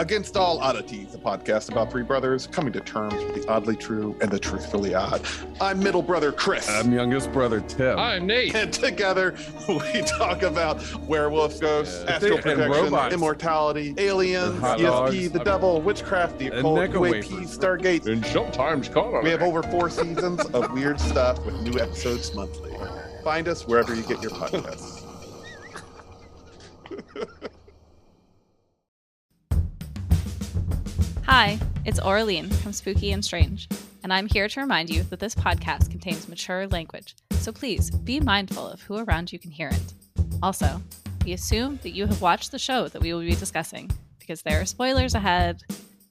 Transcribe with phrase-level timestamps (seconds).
[0.00, 4.16] Against All Oddities, a podcast about three brothers coming to terms with the oddly true
[4.22, 5.20] and the truthfully odd.
[5.60, 6.70] I'm middle brother Chris.
[6.70, 7.98] I'm youngest brother Tim.
[7.98, 8.54] I'm Nate.
[8.54, 9.34] and together
[9.68, 12.12] we talk about werewolf ghosts, Yeah.
[12.14, 13.14] astral And projection, robots.
[13.14, 15.30] immortality, aliens, And ESP, dogs.
[15.32, 17.00] the devil, witchcraft, the And occult, Necco UAP,
[17.32, 17.58] wafers.
[17.58, 18.06] Stargate.
[18.06, 22.72] And sometimes caught We have over four seasons of weird stuff with new episodes monthly.
[23.22, 24.99] Find us wherever you get your podcasts.
[31.32, 33.68] Hi, it's Aurelien from Spooky and Strange,
[34.02, 38.18] and I'm here to remind you that this podcast contains mature language, so please be
[38.18, 39.94] mindful of who around you can hear it.
[40.42, 40.82] Also,
[41.24, 43.88] we assume that you have watched the show that we will be discussing,
[44.18, 45.62] because there are spoilers ahead.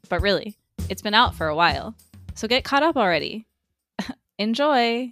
[0.08, 0.56] But really,
[0.88, 1.96] it's been out for a while,
[2.34, 3.46] so get caught up already.
[4.40, 5.12] Enjoy!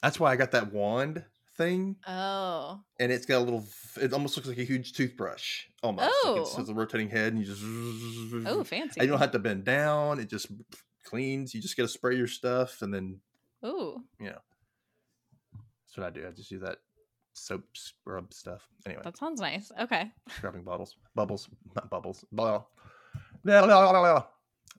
[0.00, 1.22] That's why I got that wand
[1.56, 2.80] thing, Oh.
[3.00, 3.64] and it's got a little.
[4.00, 5.64] It almost looks like a huge toothbrush.
[5.82, 6.04] Almost.
[6.24, 6.60] Like it's, Oh.
[6.60, 7.62] it's a rotating head, and you just.
[8.46, 9.00] Oh, fancy.
[9.00, 10.18] And you don't have to bend down.
[10.20, 10.46] It just
[11.04, 11.54] cleans.
[11.54, 13.20] You just get to spray your stuff, and then
[13.64, 14.02] Ooh.
[14.20, 14.38] Yeah.
[15.52, 16.26] That's what I do.
[16.26, 16.78] I just do that
[17.32, 18.68] soap scrub stuff.
[18.86, 19.70] Anyway, That sounds nice.
[19.80, 20.10] Okay.
[20.36, 22.24] scrubbing bottles, bubbles, not bubbles.
[22.32, 22.64] Blah.
[23.44, 24.24] Blah, blah, blah, blah.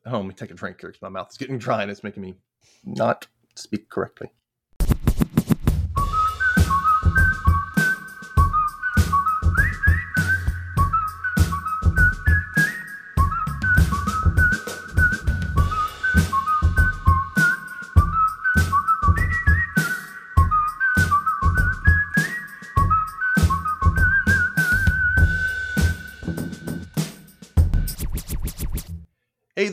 [0.08, 2.04] Oh, let me take a drink here because my mouth is getting dry and it's
[2.04, 2.36] making me
[2.84, 4.30] not speak correctly.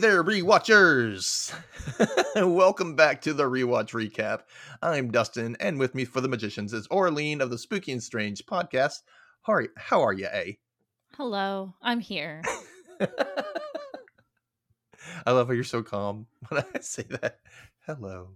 [0.03, 1.55] There, rewatchers!
[2.35, 4.41] Welcome back to the rewatch recap.
[4.81, 8.45] I'm Dustin, and with me for the magicians is Aurelien of the Spooky and Strange
[8.45, 9.03] podcast.
[9.43, 10.59] How are, you, how are you, A?
[11.15, 11.75] Hello.
[11.81, 12.41] I'm here.
[15.25, 17.39] I love how you're so calm when I say that.
[17.85, 18.31] Hello.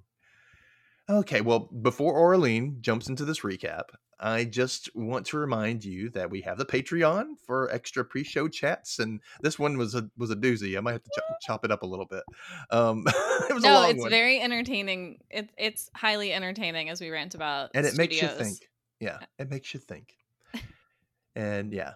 [1.09, 3.89] Okay, well, before Aurelien jumps into this recap,
[4.19, 9.00] I just want to remind you that we have the Patreon for extra pre-show chats,
[9.00, 10.78] and this one was a was a doozy.
[10.78, 12.23] I might have to chop, chop it up a little bit.
[12.72, 13.03] Um,
[13.50, 14.09] it was a no, it's one.
[14.09, 15.19] very entertaining.
[15.29, 18.69] It, it's highly entertaining as we rant about and it makes you think.
[19.00, 20.16] Yeah, it makes you think.
[21.35, 21.94] and yeah,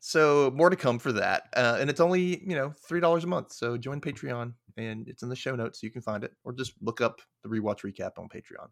[0.00, 1.48] so more to come for that.
[1.54, 3.52] Uh, and it's only you know three dollars a month.
[3.52, 5.80] So join Patreon, and it's in the show notes.
[5.80, 8.68] So you can find it, or just look up the rewatch recap on Patreon.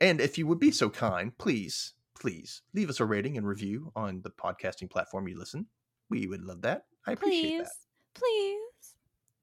[0.00, 3.92] And if you would be so kind, please, please leave us a rating and review
[3.96, 5.66] on the podcasting platform you listen.
[6.10, 6.84] We would love that.
[7.06, 8.20] I appreciate Please, that.
[8.20, 8.94] please,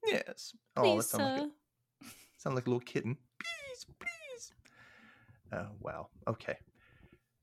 [0.06, 0.56] Yes.
[0.76, 1.50] Oh, that please, sound like a,
[2.38, 3.18] sound like a little kitten.
[3.40, 4.54] Please, please.
[5.54, 6.10] Oh, wow.
[6.28, 6.58] Okay.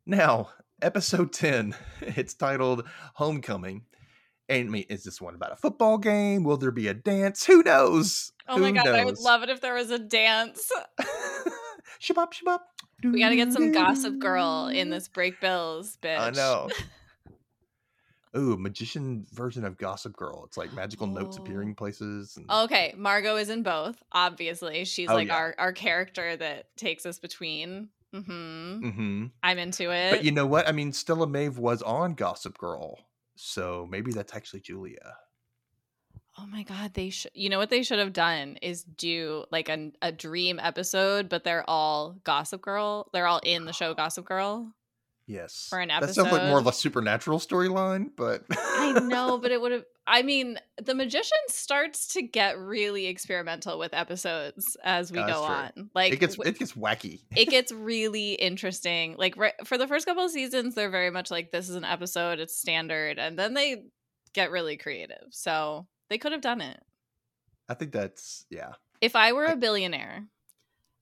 [0.07, 0.51] Now,
[0.83, 1.75] episode 10.
[2.03, 3.85] It's titled Homecoming.
[4.49, 6.43] And I mean, is this one about a football game?
[6.43, 7.45] Will there be a dance?
[7.47, 8.33] Who knows?
[8.49, 10.71] Oh my Who god, I would love it if there was a dance.
[12.03, 12.59] shabop, shabop.
[13.03, 16.19] We gotta get some Gossip Girl in this Brakebills, bitch.
[16.19, 16.69] I know.
[18.37, 20.45] Ooh, magician version of Gossip Girl.
[20.47, 21.43] It's like magical notes Oh.
[21.43, 22.37] appearing places.
[22.37, 22.49] And...
[22.49, 24.01] Okay, Margo is in both.
[24.13, 25.37] Obviously, she's Oh, like yeah.
[25.37, 27.89] our our character that takes us between.
[28.15, 28.89] Mm-hmm.
[28.91, 30.11] hmm I'm into it.
[30.11, 30.69] But you know what?
[30.69, 32.99] I mean, Stella Maeve was on Gossip Girl,
[33.37, 35.17] so maybe that's actually Julia.
[36.39, 37.33] Oh my god, they should.
[37.35, 41.45] You know what they should have done is do like a a dream episode, but
[41.45, 43.09] they're all Gossip Girl.
[43.13, 44.73] They're all in the show Gossip Girl.
[45.27, 46.09] Yes, For an episode.
[46.09, 49.85] That sounds like more of a supernatural storyline, but I know, but it would have.
[50.05, 55.47] I mean, the magician starts to get really experimental with episodes as we That's go
[55.47, 55.55] true.
[55.55, 55.91] on.
[55.95, 57.21] Like it gets it gets wacky.
[57.37, 59.15] it gets really interesting.
[59.19, 61.85] Like right, for the first couple of seasons, they're very much like this is an
[61.85, 63.85] episode, it's standard, and then they
[64.33, 65.29] get really creative.
[65.31, 66.79] So they could have done it.
[67.69, 68.73] I think that's yeah.
[69.01, 70.27] If I were I- a billionaire,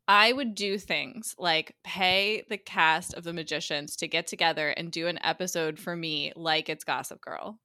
[0.07, 4.91] I would do things like pay the cast of the magicians to get together and
[4.93, 7.59] do an episode for me like it's Gossip Girl.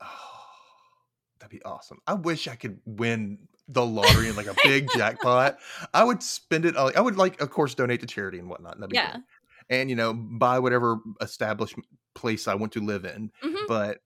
[0.00, 0.06] Oh,
[1.40, 1.98] that'd be awesome.
[2.06, 5.58] I wish I could win the lottery in like a big jackpot.
[5.94, 6.76] I would spend it.
[6.76, 8.76] I would like, of course, donate to charity and whatnot.
[8.78, 9.12] That'd be Yeah.
[9.12, 9.22] great.
[9.70, 11.76] and you know, buy whatever established
[12.14, 13.30] place I want to live in.
[13.42, 13.66] Mhm.
[13.68, 13.98] but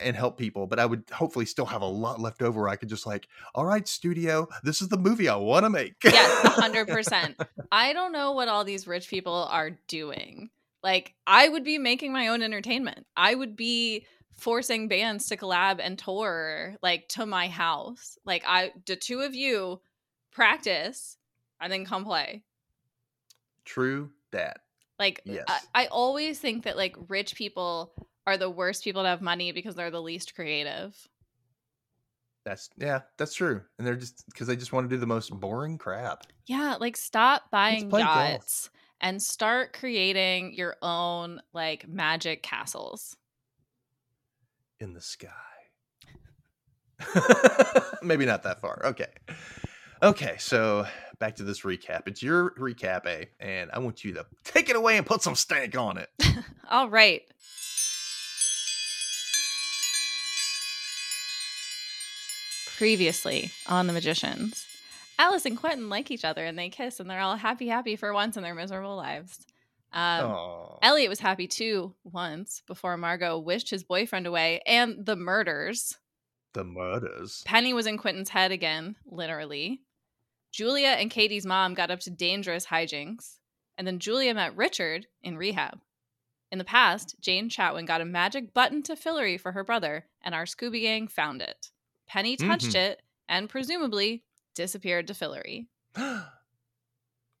[0.00, 2.88] and help people but i would hopefully still have a lot left over i could
[2.88, 6.88] just like all right studio this is the movie i want to make Yes, hundred
[6.88, 7.40] percent.
[7.72, 10.50] I don't know what all these rich people are doing.
[10.82, 13.06] Like, I would be making my own entertainment.
[13.16, 18.18] I would be forcing bands to collab and tour like to my house.
[18.24, 19.80] Like, I the two of you
[20.30, 21.16] practice
[21.60, 22.42] and then come play.
[23.64, 24.60] true that
[24.98, 25.44] Like, uh, Yes.
[25.48, 27.92] I, I always think that like rich people
[28.26, 30.96] are the worst people to have money because they're the least creative.
[32.44, 33.62] That's yeah, that's true.
[33.78, 36.26] And they're just because they just want to do the most boring crap.
[36.46, 38.16] Yeah, like stop buying play golf.
[38.16, 38.70] yachts
[39.00, 43.16] and start creating your own like magic castles.
[44.78, 45.28] in the sky.
[48.02, 48.80] Maybe not that far.
[48.84, 49.08] Okay.
[50.02, 50.86] Okay, so
[51.18, 52.02] back to this recap.
[52.06, 55.34] It's your recap, A, and I want you to take it away and put some
[55.34, 56.10] stank on it.
[56.70, 57.22] All right.
[62.76, 64.66] Previously on The Magicians,
[65.18, 68.12] Alice and Quentin like each other and they kiss and they're all happy, happy for
[68.12, 69.46] once in their miserable lives.
[69.92, 70.36] Um,
[70.82, 75.96] Eliot was happy too once before Margo wished his boyfriend away and the murders.
[76.52, 77.42] the murders.
[77.46, 79.80] Penny was in Quentin's head again, literally.
[80.52, 83.36] Julia and Kady's mom got up to dangerous hijinks.
[83.78, 85.80] And then Julia met Richard in rehab.
[86.50, 90.34] In the past, Jane Chatwin got a magic button to Fillory for her brother, and
[90.34, 91.70] our Scooby Gang found it.
[92.06, 92.76] Penny touched Mhm.
[92.76, 94.24] it and presumably
[94.54, 95.68] disappeared to Fillory.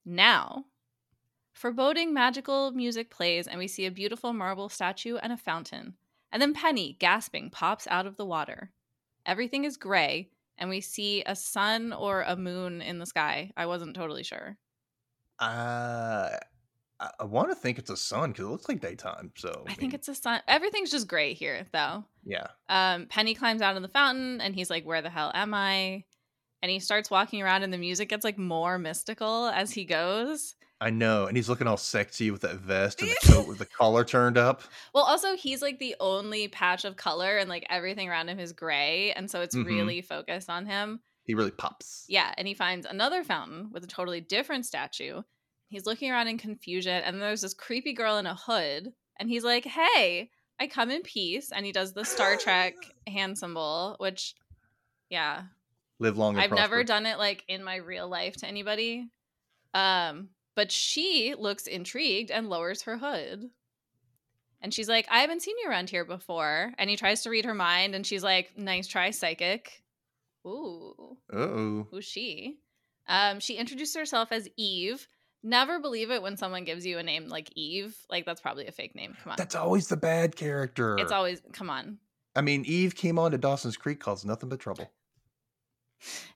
[0.06, 0.66] Now,
[1.52, 5.98] foreboding magical music plays, and we see a beautiful marble statue and a fountain.
[6.32, 8.72] And then Penny, gasping, pops out of the water.
[9.26, 13.52] Everything is gray, and we see a sun or a moon in the sky.
[13.56, 14.58] I wasn't totally sure.
[15.38, 16.38] uh,
[17.00, 19.32] I, I want to think it's a sun because it looks like daytime.
[19.36, 20.40] So I think it's a sun.
[20.48, 22.04] Everything's just gray here, though.
[22.24, 22.46] yeah.
[22.68, 26.04] Um, Penny climbs out of the fountain, and he's like, "Where the hell am I?"
[26.62, 30.54] And he starts walking around, and the music gets like more mystical as he goes.
[30.80, 33.64] I know, and he's looking all sexy with that vest and the coat with the
[33.66, 34.62] collar turned up.
[34.94, 38.52] Well, also he's like the only patch of color, and like everything around him is
[38.52, 39.64] gray, and so it's Mhm.
[39.66, 41.00] really focused on him.
[41.24, 42.04] He really pops.
[42.08, 45.22] Yeah, and he finds another fountain with a totally different statue.
[45.68, 49.44] He's looking around in confusion, and there's this creepy girl in a hood, and he's
[49.44, 50.30] like, "Hey,
[50.60, 52.74] I come in peace." And he does the Star Trek
[53.06, 54.34] hand symbol, which,
[55.10, 55.44] yeah,
[55.98, 59.08] Live long and I've never done it like in my real life to anybody.
[59.72, 63.48] Um, but she looks intrigued and lowers her hood.
[64.60, 66.72] And she's like, I haven't seen you around here before.
[66.78, 69.82] And he tries to read her mind, and she's like, Nice try, psychic.
[70.46, 71.88] Ooh, Uh-oh.
[71.90, 72.58] who's she?
[73.08, 75.06] Um, she introduced herself as Eve.
[75.46, 77.96] Never believe it when someone gives you a name like Eve.
[78.10, 79.16] Like that's probably a fake name.
[79.22, 79.36] Come on.
[79.36, 80.96] That's always the bad character.
[80.98, 81.98] it's always come on.
[82.34, 84.90] I mean, Eve came on to Dawson's Creek caused nothing but trouble.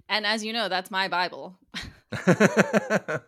[0.09, 1.57] And as you know, that's my Bible.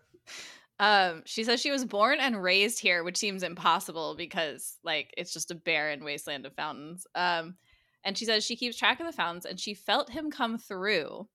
[0.80, 5.32] Um, she says she was born and raised here, which seems impossible because like it's
[5.32, 7.06] just a barren wasteland of fountains.
[7.14, 7.54] Um,
[8.02, 11.28] and she says she keeps track of the fountains and she felt him come through.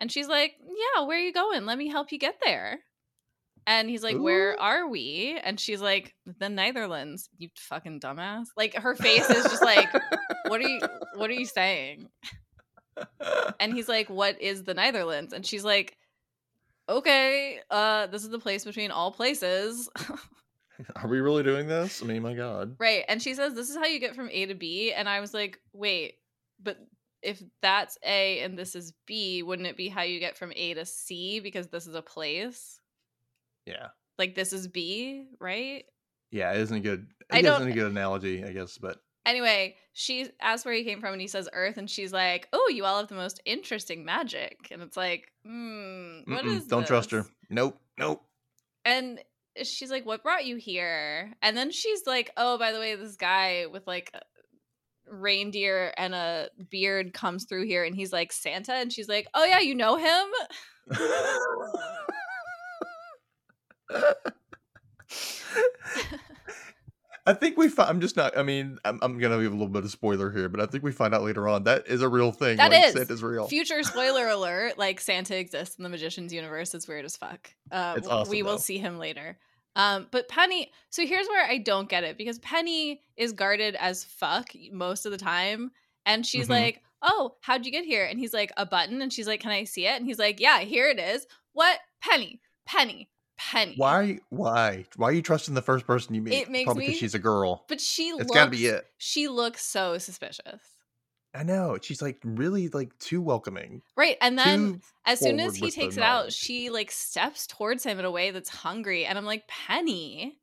[0.00, 1.64] And she's like, Yeah, where are you going?
[1.64, 2.80] Let me help you get there.
[3.66, 5.38] And he's like, Where are we?
[5.42, 8.46] And she's like, The Neitherlands, you fucking dumbass.
[8.56, 9.88] Like her face is just like,
[10.46, 10.80] What are you
[11.14, 12.08] what are you saying?
[13.60, 15.32] And he's like, What is the Neitherlands?
[15.32, 15.96] And she's like,
[16.88, 19.88] Okay, uh, this is the place between all places.
[20.96, 22.02] Are we really doing this?
[22.02, 22.74] I mean, my God.
[22.80, 23.04] right.
[23.08, 24.92] And she says, This is how you get from A to B.
[24.92, 26.14] And I was like, Wait,
[26.60, 26.78] but
[27.22, 30.74] if that's A and this is B, wouldn't it be how you get from A
[30.74, 32.80] to C because this is a place?
[33.66, 33.88] Yeah.
[34.18, 35.84] Like this is B, right?
[36.30, 37.06] Yeah, it isn't a good.
[37.30, 38.78] I It don't- isn't a good analogy, I guess.
[38.78, 41.76] But Anyway, she asks where he came from and he says Earth.
[41.78, 44.68] And she's like, Oh, you all have the most interesting magic.
[44.70, 47.26] And it's like, Hmm, what mm-mm, don't trust her.
[47.48, 47.78] Nope.
[47.98, 48.24] Nope.
[48.84, 49.20] And
[49.62, 53.16] she's like, "What brought you here?" And then she's like, "Oh, by the way, this
[53.16, 54.10] guy with like
[55.06, 59.44] reindeer and a beard comes through here, and he's like Santa." And she's like, "Oh
[59.44, 60.26] yeah, you know him?"
[67.24, 67.68] I think we.
[67.68, 68.36] Fi- I'm just not.
[68.36, 70.82] I mean, I'm, I'm gonna give a little bit of spoiler here, but I think
[70.82, 72.56] we find out later on that is a real thing.
[72.56, 72.94] That like, is.
[72.94, 73.46] Santa's real.
[73.46, 76.74] Future spoiler alert: like Santa exists in the Magician's universe.
[76.74, 77.48] It's weird as fuck.
[77.70, 78.56] Uh, It's awesome, we will though.
[78.58, 79.38] see him later.
[79.76, 80.72] Um, but Penny.
[80.90, 85.12] So here's where I don't get it because Penny is guarded as fuck most of
[85.12, 85.70] the time,
[86.04, 86.50] and she's Mhm.
[86.50, 89.52] like, "Oh, how'd you get here?" And he's like, "A button," and she's like, "Can
[89.52, 91.78] I see it?" And he's like, "Yeah, here it is." What?
[92.00, 92.40] Penny?
[92.66, 93.08] Penny?
[93.36, 93.74] Penny?
[93.76, 94.18] Why?
[94.30, 94.84] Why?
[94.96, 96.34] Why are you trusting the first person you meet?
[96.34, 97.64] It makes Probably me- because she's a girl.
[97.68, 98.30] But she It's looks.
[98.32, 98.86] got to be it.
[98.98, 100.60] She looks so suspicious.
[101.34, 101.78] I know.
[101.80, 103.80] She's like really like too welcoming.
[103.96, 107.84] Right, and then too as soon as he takes it out, she like steps towards
[107.84, 110.38] him in a way that's hungry, and I'm like Penny,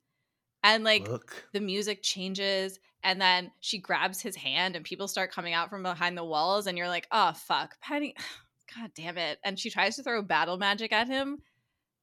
[0.64, 1.44] and like look.
[1.52, 5.84] the music changes, and then she grabs his hand, and people start coming out from
[5.84, 8.16] behind the walls, and you're like, oh fuck, Penny,
[8.76, 11.38] god damn it, and she tries to throw battle magic at him,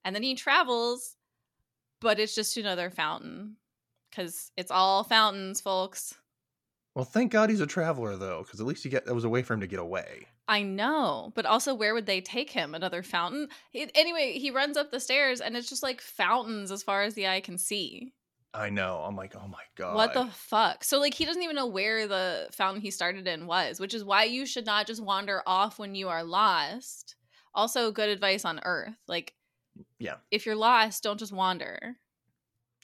[0.08, 1.18] and then he travels,
[2.00, 3.58] but it's just another fountain,
[4.10, 6.16] because it's all fountains, folks.
[6.96, 9.30] Well, thank God he's a traveler though, because at least he get that was a
[9.30, 10.28] way for him to get away.
[10.48, 12.74] I know, but also where would they take him?
[12.74, 13.50] Another fountain?
[13.70, 17.14] He- anyway, he runs up the stairs and it's just like fountains as far as
[17.14, 18.14] the eye can see.
[18.54, 19.04] I know.
[19.06, 19.96] I'm like, oh my god.
[19.96, 20.86] What the fuck?
[20.86, 24.06] So like he doesn't even know where the fountain he started in was, which is
[24.06, 27.18] why you should not just wander off when you are lost.
[27.54, 28.94] Also, good advice on Earth.
[29.08, 29.34] Like,
[30.00, 30.15] Yeah.
[30.31, 31.98] if you're lost, don't just wander.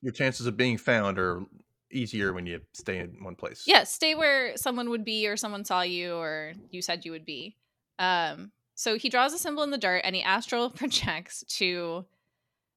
[0.01, 1.43] Your chances of being found are
[1.91, 3.63] easier when you stay in one place.
[3.65, 7.25] Yeah, stay where someone would be, or someone saw you, or you said you would
[7.25, 7.55] be.
[8.00, 12.05] Um, so he draws a symbol in the dirt and he astral projects to.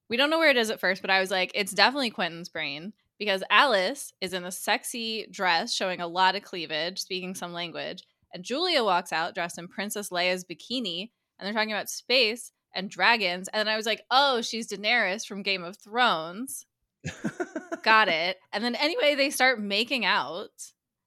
[0.09, 2.47] We don't know where it is at first, but I was like, it's definitely Quentin's
[2.47, 7.51] brain because Alice is in a sexy dress showing a lot of cleavage, speaking some
[7.51, 8.03] language.
[8.33, 12.89] And Julia walks out dressed in Princess Leia's bikini, and they're talking about space and
[12.89, 13.49] dragons.
[13.49, 16.65] And then I was like, oh, she's Daenerys from Game of Thrones.
[17.83, 18.37] Got it.
[18.53, 20.51] And then anyway, they start making out.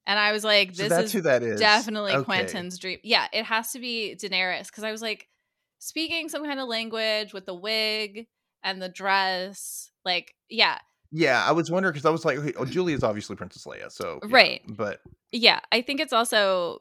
[0.07, 1.61] And I was like, so this that's is who that is.
[1.61, 2.25] definitely Okay.
[2.25, 2.99] Quentin's dream.
[3.05, 5.29] Yeah, it has to be Daenerys because I was like
[5.79, 8.27] speaking some kind of language with the wig
[8.65, 9.91] and the dress.
[10.05, 10.79] Like, yeah,
[11.12, 14.19] Yeah, I was wondering because I was like, okay, oh, Julia's obviously Princess Leia, so
[14.23, 14.62] yeah, Right.
[14.67, 15.00] But
[15.31, 15.61] yeah.
[15.71, 16.81] I think it's also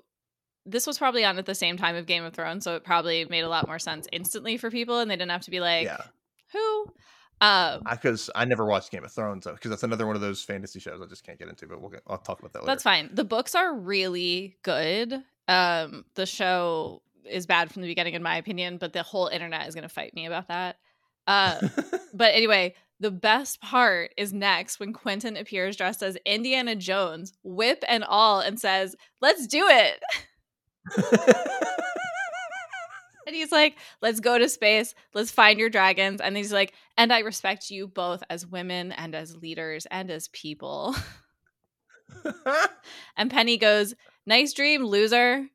[0.69, 3.25] this was probably on at the same time of Game of Thrones, so it probably
[3.25, 5.85] made a lot more sense instantly for people, and they didn't have to be like,
[5.85, 6.01] yeah,
[6.51, 6.85] who?
[7.41, 10.79] Um, because I, never watched Game of Thrones because that's another one of those fantasy
[10.79, 11.67] shows I just can't get into.
[11.67, 12.67] But we'll get, I'll talk about that later.
[12.67, 13.09] That's fine.
[13.13, 15.23] The books are really good.
[15.47, 19.67] Um, the show is bad from the beginning, in my opinion, but the whole internet
[19.67, 20.77] is going to fight me about that.
[21.27, 21.61] Uh,
[22.13, 27.85] but anyway, the best part is next when Quentin appears dressed as Indiana Jones, whip
[27.87, 30.01] and all, and says, "Let's do it."
[33.29, 34.95] And he's like, "Let's go to space.
[35.13, 39.13] Let's find your dragons." And he's like, "And I respect you both as women and
[39.13, 40.95] as leaders and as people."
[43.15, 43.93] And Penny goes,
[44.25, 45.47] "Nice dream, loser."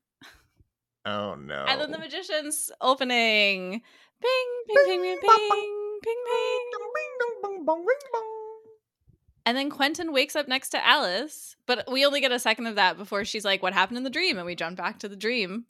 [1.05, 1.65] oh no!
[1.67, 3.83] And then the magician's opening.
[4.23, 6.75] Ping, ping, ping, ping, ping, ping, ping.
[9.47, 12.77] And then Quentin wakes up next to Alice, but we only get a second of
[12.77, 15.17] that before she's like, "What happened in the dream?" And we jump back to the
[15.17, 15.67] dream.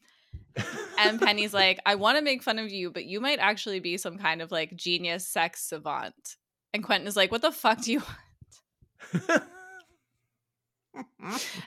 [0.99, 3.97] And Penny's like, "I want to make fun of you, but you might actually be
[3.97, 6.37] some kind of like genius sex savant."
[6.73, 9.43] And Quentin is like, "What the fuck do you?" want?"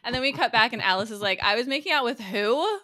[0.03, 2.79] And then we cut back, and Alice is like, "I was making out with who?"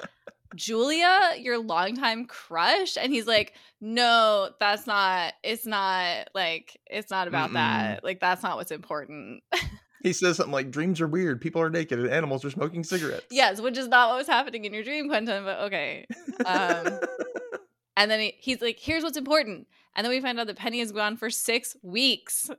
[0.54, 5.34] Julia, your longtime crush, and he's like, "No, that's not.
[5.42, 7.54] It's not like it's not about Mm-mm.
[7.54, 8.04] that.
[8.04, 9.42] Like that's not what's important."
[10.02, 11.40] he says something like, "Dreams are weird.
[11.40, 14.64] People are naked, and animals are smoking cigarettes." yes, which is not what was happening
[14.64, 15.44] in your dream, Quentin.
[15.44, 16.06] But okay.
[16.44, 17.00] Um,
[17.96, 20.80] and then he, he's like, "Here's what's important." And then we find out that Penny
[20.80, 22.50] is gone for six weeks.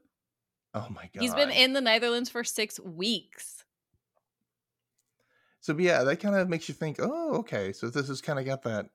[0.73, 1.21] oh my god!
[1.21, 3.62] He's been in the Neitherlands for six weeks.
[5.63, 8.43] So yeah, that kind of makes you think, oh, okay, so this has kind of
[8.43, 8.87] got that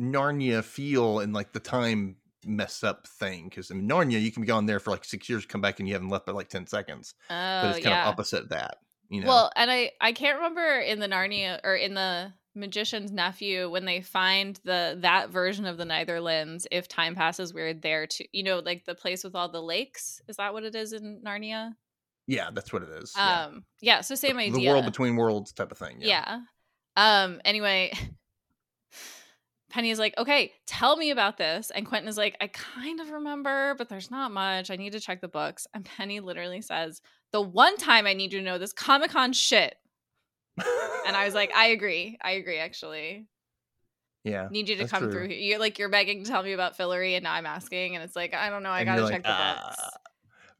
[0.00, 3.50] Narnia feel and like the time mess up thing.
[3.50, 5.86] Because in Narnia, you can be gone there for like six years, come back and
[5.86, 7.12] you haven't left but like ten seconds.
[7.28, 8.04] Oh But it's kind yeah.
[8.04, 8.78] of opposite that,
[9.10, 9.28] you know.
[9.28, 13.84] Well, and I I can't remember in the Narnia or in the Magician's Nephew when
[13.84, 16.64] they find the that version of the Neitherlands.
[16.70, 20.22] If time passes, we're there to you know like the place with all the lakes.
[20.26, 21.74] Is that what it is in Narnia?
[22.30, 23.12] Yeah, that's what it is.
[23.16, 23.44] yeah.
[23.46, 24.00] Um, yeah.
[24.02, 24.52] So same idea.
[24.52, 25.96] The world between worlds type of thing.
[26.00, 26.40] Yeah.
[26.96, 27.40] Um.
[27.44, 27.92] Anyway.
[29.70, 31.70] Penny is like, okay, tell me about this.
[31.70, 34.68] And Quentin is like, I kind of remember, but there's not much.
[34.68, 35.64] I need to check the books.
[35.72, 39.32] And Penny literally says, the one time I need you to know this Comic Con
[39.32, 39.76] shit.
[41.06, 42.18] And I was like, I agree.
[42.20, 43.28] I agree, actually.
[44.24, 44.48] yeah.
[44.50, 45.12] Need you to come true.
[45.12, 45.28] through.
[45.28, 45.38] here.
[45.38, 47.94] You're like, you're begging to tell me about Fillory, and now I'm asking.
[47.94, 48.70] And it's like, I don't know.
[48.70, 49.80] I got to you're check like, the books.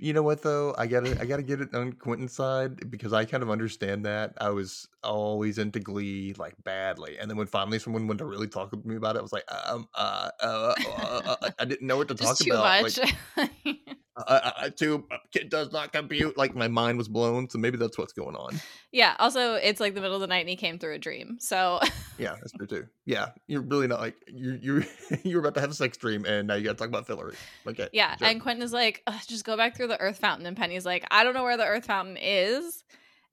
[0.01, 0.75] "Ah." You know what though?
[0.79, 4.35] I gotta I gotta get it on Quentin's side because I kind of understand that.
[4.41, 8.49] I was always into Glee like badly, and then when finally someone wanted to really
[8.49, 11.87] talk with me about it, I was like, um, uh, uh, uh, uh, I didn't
[11.87, 12.83] know what to talk about.
[12.83, 12.99] much.
[13.37, 13.51] Like,
[14.27, 15.17] uh, too uh,
[15.49, 16.37] does not compute.
[16.37, 18.61] Like my mind was blown, so maybe that's what's going on.
[18.93, 19.17] yeah.
[19.19, 21.39] Also, it's like the middle of the night and he came through a dream.
[21.41, 21.81] So,
[22.19, 22.87] Yeah, that's true too.
[23.07, 24.85] Yeah, you're really not like you you
[25.23, 27.35] you're about to have a sex dream, and now you got to talk about Fillory.
[27.67, 28.17] Okay, yeah.
[28.17, 28.29] sure.
[28.29, 30.47] And Quentin is like, just go back through the Earth Fountain.
[30.47, 32.85] And Penny's like, I don't know where the Earth Fountain is.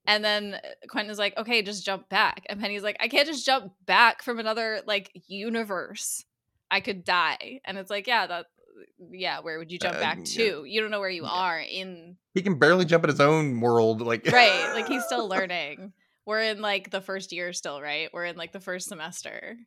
[0.05, 2.45] And then uh, Quentin is like, okay, just jump back.
[2.49, 6.23] And Penny's like, I can't just jump back from another like universe.
[6.71, 7.59] I could die.
[7.65, 8.45] And it's like, yeah, that,
[9.11, 10.23] yeah, where would you jump Uh, back yeah.
[10.25, 10.65] to?
[10.65, 11.29] You don't know where you Yeah.
[11.31, 14.01] are in, he can barely jump in his own world.
[14.01, 14.71] Like right?
[14.73, 15.93] Like he's still learning.
[16.25, 18.09] We're in like the first year still, right?
[18.13, 19.57] We're in like the first semester.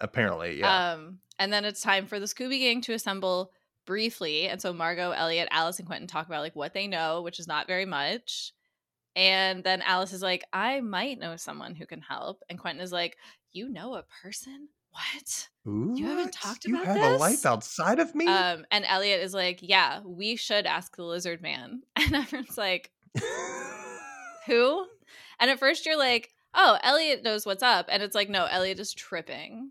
[0.00, 0.92] apparently, yeah.
[0.92, 3.50] Um, and then it's time for the Scooby Gang to assemble
[3.86, 4.46] briefly.
[4.48, 7.48] And so Margo, Eliot, Alice, and Quentin talk about like what they know, which is
[7.48, 8.52] not very much.
[9.16, 12.42] And then Alice is like, I might know someone who can help.
[12.48, 13.16] And Quentin is like,
[13.50, 14.68] You know a person?
[14.90, 15.48] What?
[15.68, 18.26] You haven't talked You about have a life outside of me?
[18.26, 21.82] Um, and Eliot is like, Yeah, we should ask the lizard man.
[21.96, 22.90] And everyone's like,
[24.46, 24.86] Who?
[25.40, 27.86] And at first you're like, Oh, Eliot knows what's up.
[27.90, 29.70] And it's like, No, Eliot is tripping.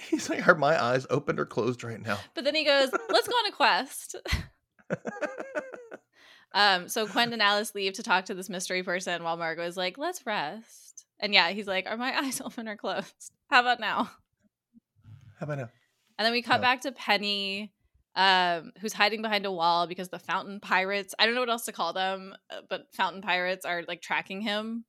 [0.00, 2.18] He's like, are my eyes open or closed right now?
[2.34, 4.16] But then he goes, Let's go on a quest.
[6.52, 9.76] Um, so Quentin and Alice leave to talk to this mystery person while Margo is
[9.76, 11.06] like, let's rest.
[11.20, 13.30] And yeah, he's like, Are my eyes open or closed?
[13.48, 14.10] How about now?
[15.40, 15.70] How about now?
[16.18, 16.62] And then we cut No.
[16.62, 17.72] back to Penny,
[18.14, 21.64] um, who's hiding behind a wall because the fountain pirates, I don't know what else
[21.64, 24.84] to call them, uh, but fountain pirates are like tracking him.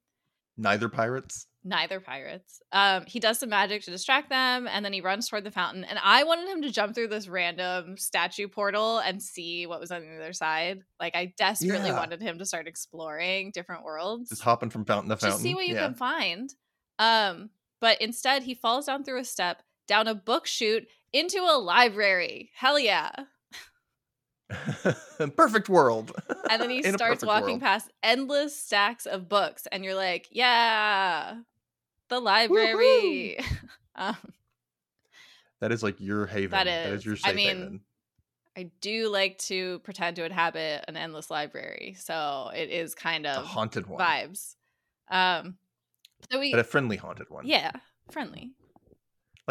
[0.58, 1.48] Neither pirates.
[1.63, 2.62] Neither pirates.
[2.74, 5.86] Um, he does some magic to distract them, and then he runs toward the fountain.
[5.86, 9.91] And I wanted him to jump through this random statue portal and see what was
[9.91, 10.79] on the other side.
[11.00, 11.98] Like I desperately Yeah.
[11.98, 14.29] wanted him to start exploring different worlds.
[14.29, 15.31] Just hopping from fountain to fountain.
[15.31, 15.86] Just see what you yeah.
[15.86, 16.53] can find.
[17.00, 21.60] Um, but instead he falls down through a step, down a book chute, into a
[21.60, 22.50] library.
[22.56, 23.12] Hell yeah.
[25.36, 26.12] Perfect world.
[26.50, 27.62] And then he starts walking world.
[27.62, 31.36] past endless stacks of books, and you're like, yeah,
[32.10, 33.38] the library.
[33.96, 34.16] um,
[35.60, 36.52] That is like your haven.
[36.52, 37.00] That That is.
[37.02, 37.82] is your I safe mean, haven.
[38.58, 43.40] I do like to pretend to inhabit an endless library, so it is kind A
[43.40, 44.00] of haunted one.
[44.02, 44.56] vibes.
[45.10, 45.58] Um,
[46.32, 47.46] so we, But a friendly haunted one.
[47.46, 47.72] yeah,
[48.10, 48.52] friendly,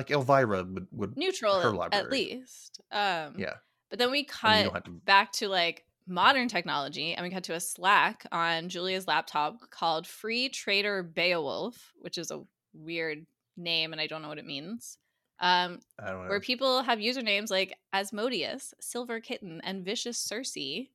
[0.01, 2.05] Like Elvira would, would neutral her at- library.
[2.05, 2.81] at least.
[2.91, 3.55] Um, Yeah.
[3.91, 7.31] But then we I mean, you cut to back to like modern technology and we
[7.31, 12.43] cut to a Slack on Julia's laptop called Free Trader Beowulf, which is a
[12.73, 13.27] weird
[13.57, 14.97] name and I don't know what it means.
[15.41, 16.29] Um, I don't know.
[16.29, 20.91] where people have usernames like Asmodeus, Silver Kitten, and Vicious Cersei.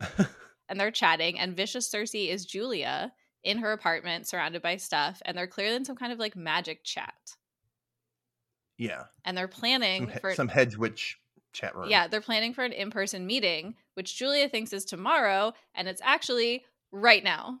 [0.68, 1.38] and they're chatting.
[1.38, 3.12] And Vicious Cersei is Julia
[3.42, 6.84] in her apartment surrounded by stuff, and they're clearly in some kind of like magic
[6.84, 7.36] chat.
[8.78, 9.04] Yeah.
[9.24, 11.18] And they're planning Some, for some hedge witch
[11.52, 11.88] chat room.
[11.88, 16.02] Yeah, they're planning for an in person meeting, which Julia thinks is tomorrow, and it's
[16.04, 17.60] actually right now.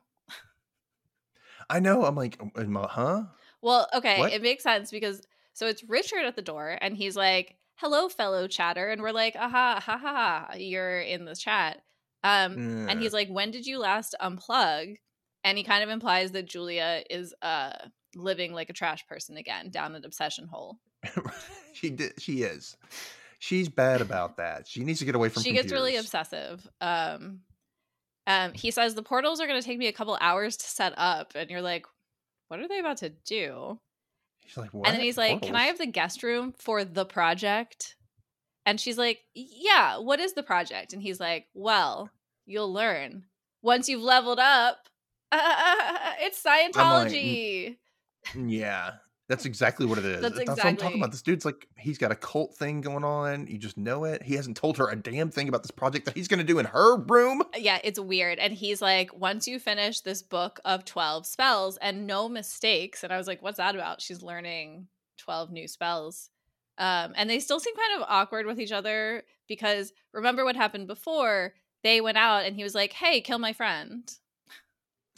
[1.70, 2.04] I know.
[2.04, 3.22] I'm like, I- huh?
[3.62, 4.32] Well, okay, What?
[4.32, 8.46] it makes sense because so it's Richard at the door, and he's like, "Hello, fellow
[8.46, 11.82] chatter," and we're like, "Aha, ha ha, ha you're in the chat."
[12.22, 14.96] Um, and he's like, "When did you last unplug?"
[15.44, 17.72] And he kind of implies that Julia is uh
[18.16, 20.78] living like a trash person again down an obsession hole.
[21.72, 22.12] she did.
[22.18, 22.76] She is.
[23.38, 24.66] She's bad about that.
[24.66, 25.42] She needs to get away from.
[25.42, 26.66] she gets really obsessive.
[26.80, 27.40] Um,
[28.26, 30.94] um, he says the portals are going to take me a couple hours to set
[30.96, 31.84] up, and you're like,
[32.48, 33.78] "What are they about to do?"
[34.46, 34.88] She's like, what?
[34.88, 37.96] And then he's like, "Can I have the guest room for the project?"
[38.64, 42.10] And she's like, "Yeah, what is the project?" And he's like, "Well,
[42.46, 43.24] you'll learn
[43.62, 44.88] once you've leveled up.
[45.32, 47.76] it's Scientology."
[48.34, 48.92] Yeah,
[49.28, 50.20] that's exactly what it is.
[50.20, 51.10] That's exactly what I'm talking about.
[51.10, 53.46] This dude's like, he's got a cult thing going on.
[53.46, 54.22] You just know it.
[54.22, 56.58] He hasn't told her a damn thing about this project that he's going to do
[56.58, 57.42] in her room.
[57.56, 58.38] yeah, it's weird.
[58.38, 63.02] And he's like, once you finish this book of 12 spells and no mistakes.
[63.02, 64.02] And I was like, what's that about?
[64.02, 66.28] She's learning 12 new spells.
[66.76, 70.86] Um, and they still seem kind of awkward with each other because remember what happened
[70.86, 71.54] before?
[71.82, 74.12] They went out and he was like, hey, kill my friend.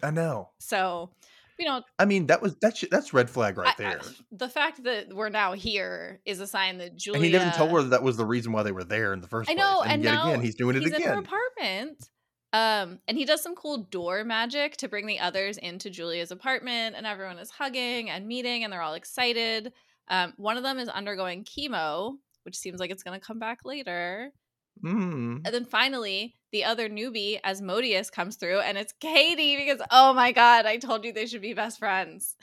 [0.02, 0.50] I know.
[0.60, 1.10] So
[1.58, 1.84] we don't.
[1.98, 4.00] I mean, that was that's that's red flag right I- there.
[4.02, 7.18] I- the fact that we're now here is a sign that Julia.
[7.18, 9.20] and he didn't tell her that, that was the reason why they were there in
[9.20, 9.64] the first I place.
[9.64, 12.08] know, and, and yet now again, he's doing it he's in her apartment.
[12.52, 16.94] Um, and he does some cool door magic to bring the others into Julia's apartment,
[16.96, 19.72] and everyone is hugging and meeting, and they're all excited.
[20.08, 23.64] Um, one of them is undergoing chemo, which seems like it's going to come back
[23.64, 24.32] later.
[24.82, 25.42] Mm.
[25.44, 30.32] And then finally, the other newbie, Asmodeus, comes through, and it's Kady because oh my
[30.32, 32.36] god, I told you they should be best friends.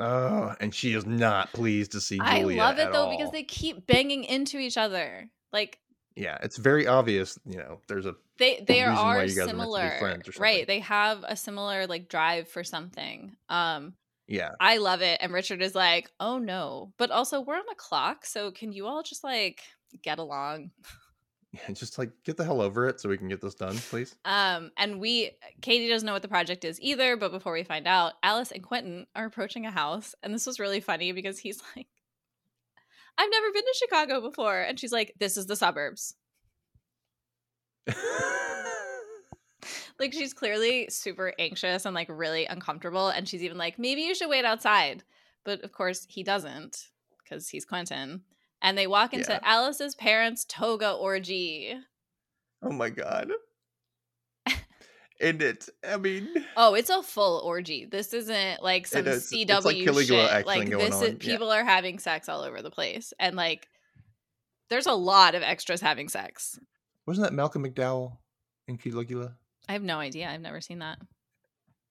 [0.00, 2.62] Oh, and she is not pleased to see Julia.
[2.62, 3.16] I love it though all.
[3.16, 5.28] because they keep banging into each other.
[5.52, 5.78] Like
[6.16, 7.38] Yeah, it's very obvious.
[7.46, 10.66] You know, there's a they they are you guys are meant to be similar, right?
[10.66, 13.36] They have a similar like drive for something.
[13.48, 13.94] Um,
[14.26, 14.52] yeah.
[14.58, 15.18] I love it.
[15.20, 16.92] And Richard is like, oh no.
[16.98, 18.24] But also, we're on a clock.
[18.26, 19.60] So can you all just like
[20.02, 20.70] get along?
[21.72, 24.14] Just like get the hell over it so we can get this done, please.
[24.24, 27.16] Um, and we, Kady doesn't know what the project is either.
[27.16, 30.14] But before we find out, Alice and Quentin are approaching a house.
[30.22, 31.88] And this was really funny because he's like,
[33.16, 34.60] I've never been to Chicago before.
[34.60, 36.14] And she's like, this is the suburbs.
[39.98, 43.08] Like she's clearly super anxious and like really uncomfortable.
[43.08, 45.04] And she's even like, maybe you should wait outside.
[45.44, 46.88] But of course, he doesn't
[47.22, 48.22] because he's Quentin.
[48.64, 49.40] And they walk into Yeah.
[49.42, 51.74] Alice's parents' toga orgy.
[52.62, 53.30] oh my god.
[55.20, 57.84] and it's I mean Oh, it's a full orgy.
[57.84, 59.30] This isn't like some is.
[59.30, 60.46] CW It's like shit.
[60.46, 61.18] Like going this on, is yeah.
[61.18, 63.12] people are having sex all over the place.
[63.20, 63.68] And like
[64.70, 66.58] there's a lot of extras having sex.
[67.06, 68.16] wasn't that Malcolm McDowell
[68.66, 69.36] in Caligula?
[69.68, 70.28] I have no idea.
[70.28, 70.98] I've never seen that.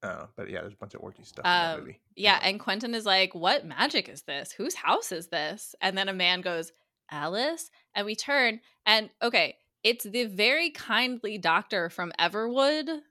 [0.03, 2.01] Oh, but yeah, there's a bunch of orgy stuff in that Um, movie.
[2.15, 4.51] yeah, and Quentin is like, "What magic is this?
[4.51, 6.73] Whose house is this?" And then a man goes,
[7.09, 13.01] "Alice," and we turn, and okay, it's the very kindly doctor from Everwood,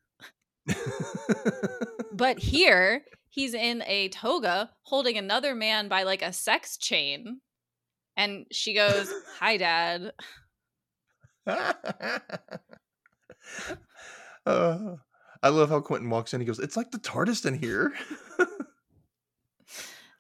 [2.13, 7.41] but here he's in a toga holding another man by like a sex chain,
[8.17, 10.13] and she goes, "Hi, Dad."
[11.47, 11.73] Uh,
[15.43, 16.41] I love how Quentin walks in.
[16.41, 17.93] He goes, "It's like the TARDIS in here."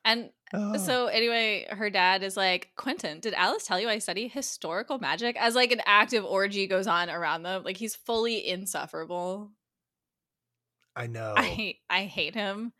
[0.04, 0.76] And Oh.
[0.76, 5.35] so anyway, her dad is like, Quentin, did Alice tell you I study historical magic?
[5.40, 7.62] As like an active orgy goes on around them.
[7.62, 9.52] Like he's fully insufferable.
[10.94, 11.32] I know.
[11.37, 12.72] I I hate him.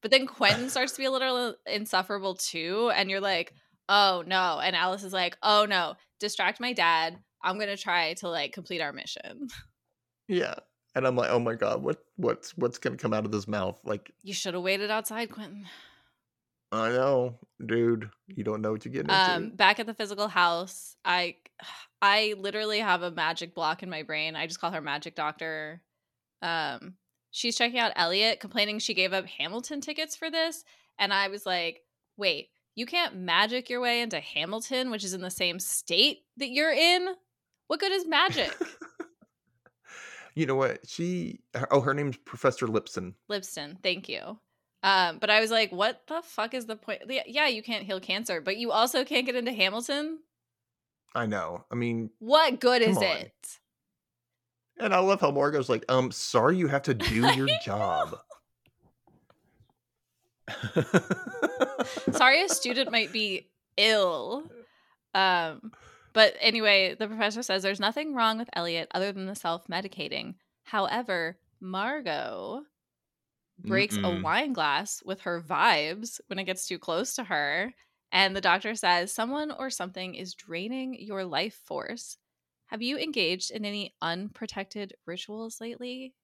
[0.00, 2.90] But then Quentin starts to be a little insufferable too.
[2.92, 3.54] And you're like,
[3.88, 4.58] oh no.
[4.58, 7.18] And Alice is like, oh no, distract my dad.
[7.40, 9.46] I'm gonna try to like complete our mission.
[10.26, 10.54] yeah,
[10.94, 13.78] and I'm like, "Oh my god, what what's what's gonna come out of his mouth?"
[13.84, 15.66] Like, You should have waited outside, Quentin.
[16.72, 18.08] I know, dude.
[18.28, 19.32] You don't know what you're getting into.
[19.32, 21.36] Um, back at the physical house, I
[22.02, 24.34] I literally have a magic block in my brain.
[24.34, 25.82] I just call her Magic Doctor.
[26.40, 26.94] Um,
[27.30, 30.64] she's checking out Eliot, complaining she gave up Hamilton tickets for this,
[30.98, 31.82] and I was like,
[32.16, 36.50] "Wait, you can't magic your way into Hamilton, which is in the same state that
[36.50, 37.14] you're in?
[37.68, 38.52] What good is magic?"
[40.34, 40.88] you know what?
[40.88, 41.40] She
[41.70, 43.14] oh, her name's Professor Lipson.
[43.30, 44.38] Lipson, thank you.
[44.82, 47.84] Um, but I was like, "What the fuck is the point?" Yeah, Yeah, you can't
[47.84, 50.18] heal cancer, but you also can't get into Hamilton.
[51.14, 51.64] I know.
[51.70, 53.02] I mean, What good is on.
[53.04, 53.32] it?
[54.80, 58.16] and I love how Margo's like, "Um, sorry, you have to do your job."
[62.12, 64.42] sorry a student might be ill
[65.14, 65.72] um
[66.12, 70.34] but anyway the professor says there's nothing wrong with eliot other than the self-medicating.
[70.64, 72.62] However margo
[73.58, 74.22] breaks a Mm-mm.
[74.22, 77.72] wine glass with her vibes when it gets too close to her
[78.10, 82.18] and the doctor says someone or something is draining your life force.
[82.66, 86.14] Have you engaged in any unprotected rituals lately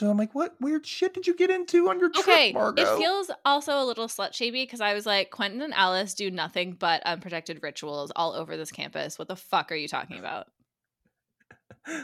[0.00, 2.80] So I'm like, "What weird shit did you get into on your trip, Okay, Margo?"
[2.80, 6.30] it feels also a little slut shamey because I was like, Quentin and Alice do
[6.30, 9.18] nothing but unprotected rituals all over this campus.
[9.18, 10.46] What the fuck are you talking about?
[11.86, 12.00] I,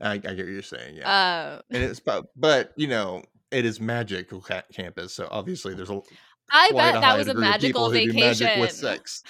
[0.00, 1.10] I get what you're saying, yeah.
[1.10, 5.90] Uh, and it's but, but you know, it is magical ca- campus, so obviously there's
[5.90, 6.00] a
[6.48, 8.46] I bet that was a degree of people magical vacation.
[8.46, 9.24] magic with sex.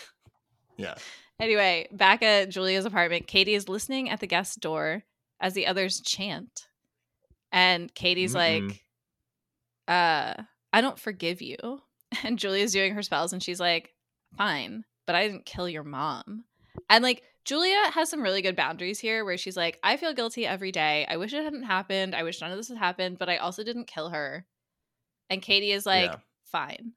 [0.76, 0.96] Yeah.
[1.40, 5.04] Anyway, back at Julia's apartment, Kady is listening at the guest door
[5.40, 6.66] as the others chant.
[7.52, 8.68] And Kady's Mm-mm.
[8.68, 8.84] like,
[9.88, 11.56] uh, I don't forgive you.
[12.24, 13.94] And Julia's doing her spells and she's like,
[14.36, 16.42] fine, but I didn't kill your mom.
[16.88, 20.44] And like, Julia has some really good boundaries here where she's like, I feel guilty
[20.44, 21.06] every day.
[21.08, 22.16] I wish it hadn't happened.
[22.16, 24.44] I wish none of this had happened, but I also didn't kill her.
[25.30, 26.16] And Kady is like, Yeah.
[26.46, 26.92] fine.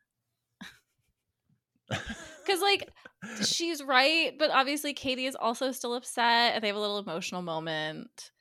[2.46, 2.90] Because, like,
[3.46, 7.42] she's right, but obviously Kady is also still upset and they have a little emotional
[7.42, 8.32] moment.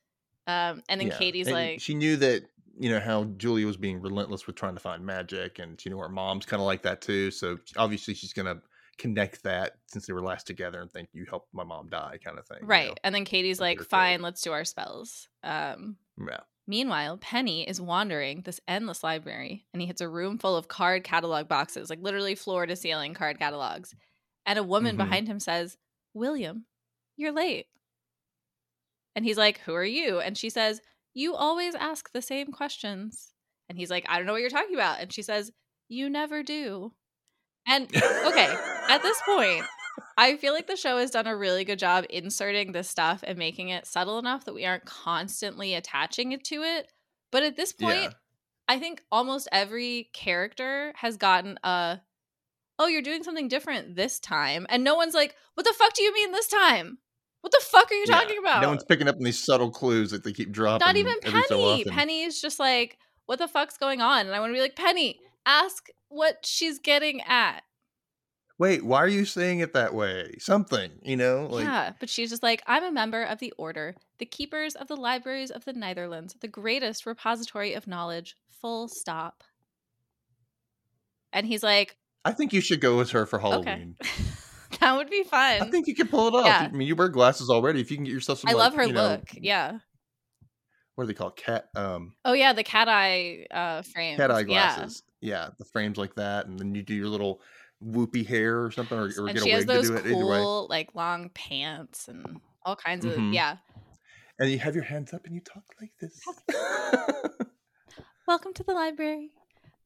[0.46, 2.42] Um, and then Yeah, Kady's and like, she knew that
[2.78, 5.98] you know how Julia was being relentless with trying to find magic, and you know
[5.98, 7.30] her mom's kind of like that too.
[7.30, 8.60] So obviously she's gonna
[8.98, 12.38] connect that since they were last together and think you helped my mom die, kind
[12.38, 12.58] of thing.
[12.62, 12.88] you right.
[12.88, 12.94] know?
[13.04, 15.28] And then Kady's Like fine, let's do our spells.
[15.42, 16.40] Um, Yeah.
[16.66, 21.04] meanwhile, Penny is wandering this endless library and he hits a room full of card
[21.04, 23.94] catalog boxes, like literally floor to ceiling card catalogs.
[24.46, 24.98] And a woman Mhm.
[24.98, 25.78] behind him says,
[26.14, 26.66] William,
[27.16, 27.66] you're late.
[29.14, 30.20] And he's like, Who are you?
[30.20, 30.80] And she says,
[31.14, 33.32] You always ask the same questions.
[33.68, 35.00] And he's like, I don't know what you're talking about.
[35.00, 35.50] And she says,
[35.88, 36.92] You never do.
[37.66, 38.54] And okay,
[38.88, 39.64] at this point,
[40.16, 43.38] I feel like the show has done a really good job inserting this stuff and
[43.38, 46.90] making it subtle enough that we aren't constantly attaching it to it.
[47.30, 48.10] But at this point, Yeah.
[48.68, 52.00] I think almost every character has gotten a
[52.78, 54.66] oh, you're doing something different this time.
[54.68, 56.98] And no one's like, what the fuck do you mean this time?
[57.42, 58.20] What the fuck are you Yeah.
[58.20, 58.62] talking about?
[58.62, 60.86] No one's picking up on these subtle clues that they keep dropping.
[60.86, 61.84] Not even every so Penny.
[61.84, 64.26] Penny's just like, what the fuck's going on?
[64.26, 67.62] And I want to be like, Penny, ask what she's getting at.
[68.58, 70.36] Wait, why are you saying it that way?
[70.38, 73.96] Something, you know, like yeah, but she's just like, I'm a member of the Order,
[74.18, 79.42] the keepers of the libraries of the Neitherlands, the greatest repository of knowledge, full stop.
[81.32, 83.96] And he's like, I think you should go with her for okay, Halloween.
[84.82, 85.62] that would be fun.
[85.62, 86.44] I think you can pull it off.
[86.46, 86.68] Yeah.
[86.70, 87.80] I mean, you wear glasses already.
[87.80, 89.30] If you can get yourself some, I like, love her you know, look.
[89.32, 89.78] Yeah.
[90.94, 91.36] what are they called?
[91.36, 94.18] Cat um Oh yeah, the cat eye uh frames.
[94.18, 95.02] cat eye glasses.
[95.20, 95.48] Yeah.
[95.58, 97.40] the frames like that, and then you do your little
[97.82, 100.02] whoopy hair or something, or, or get a wig to do it.
[100.04, 103.32] Cool like long pants and all kinds of Mhm.
[103.34, 103.56] yeah.
[104.38, 106.20] and you have your hands up and you talk like this.
[108.28, 109.30] Welcome to the library.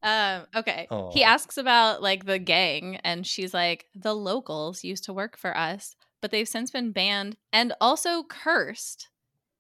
[0.03, 0.87] Um, okay.
[1.13, 5.57] He asks about like the gang, and she's like, the locals used to work for
[5.57, 9.09] us, but they've since been banned and also cursed.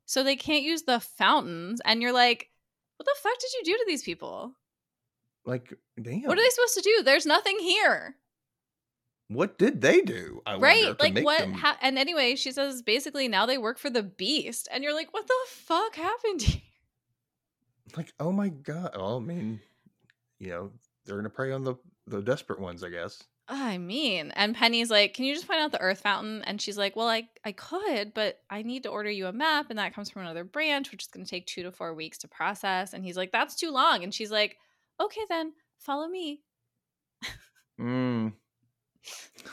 [0.04, 1.80] So they can't use the fountains.
[1.84, 2.50] And you're like,
[2.96, 4.52] what the fuck did you do to these people?
[5.44, 6.22] like, damn.
[6.22, 7.02] What are they supposed to do?
[7.04, 8.16] There's nothing here.
[9.28, 10.42] What did they do?
[10.46, 10.86] I right?
[10.86, 14.02] wonder, Like what them- ha- and anyway, she says basically now they work for the
[14.02, 14.68] beast.
[14.72, 16.62] And you're like, what the fuck happened here?
[17.96, 18.90] like, oh my god.
[18.96, 19.60] Well, I mean,
[20.38, 20.72] you know,
[21.04, 21.74] they're gonna prey on the
[22.06, 23.22] the desperate ones, I guess.
[23.48, 26.76] I mean, and Penny's like, "Can you just point out the Earth Fountain?" And she's
[26.76, 29.94] like, "Well, I I could, but I need to order you a map, and that
[29.94, 32.92] comes from another branch, which is going to take two to four weeks to process."
[32.92, 34.56] And he's like, "That's too long." And she's like,
[35.00, 36.42] "Okay, then follow me."
[37.80, 38.32] Mm.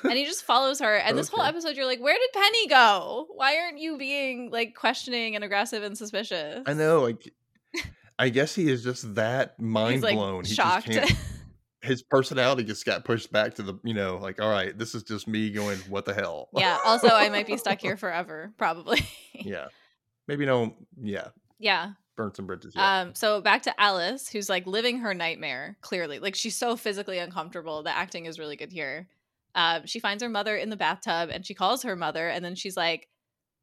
[0.04, 0.96] And he just follows her.
[0.98, 3.28] And this whole episode, you're like, "Where did Penny go?
[3.36, 7.32] Why aren't you being like questioning and aggressive and suspicious?" I know, like,
[8.19, 10.45] I guess he is just that mind like blown.
[10.45, 10.88] He shocked.
[10.88, 11.19] just can't.
[11.82, 15.04] His personality just got pushed back to the, you know, like, all right, this is
[15.04, 16.47] just me going, what the hell?
[16.56, 16.78] yeah.
[16.86, 19.02] Also, I might be stuck here forever, probably.
[19.34, 19.65] yeah,
[20.28, 20.73] maybe don't.
[21.02, 21.91] Yeah, yeah.
[22.15, 22.73] burn some bridges.
[22.73, 23.02] Yeah.
[23.02, 26.19] Um, so back to Alice, who's like living her nightmare, clearly.
[26.19, 27.84] Like she's so physically uncomfortable.
[27.84, 29.10] The acting is really good here.
[29.54, 32.56] Um, she finds her mother in the bathtub and she calls her mother, and then
[32.56, 33.10] she's like,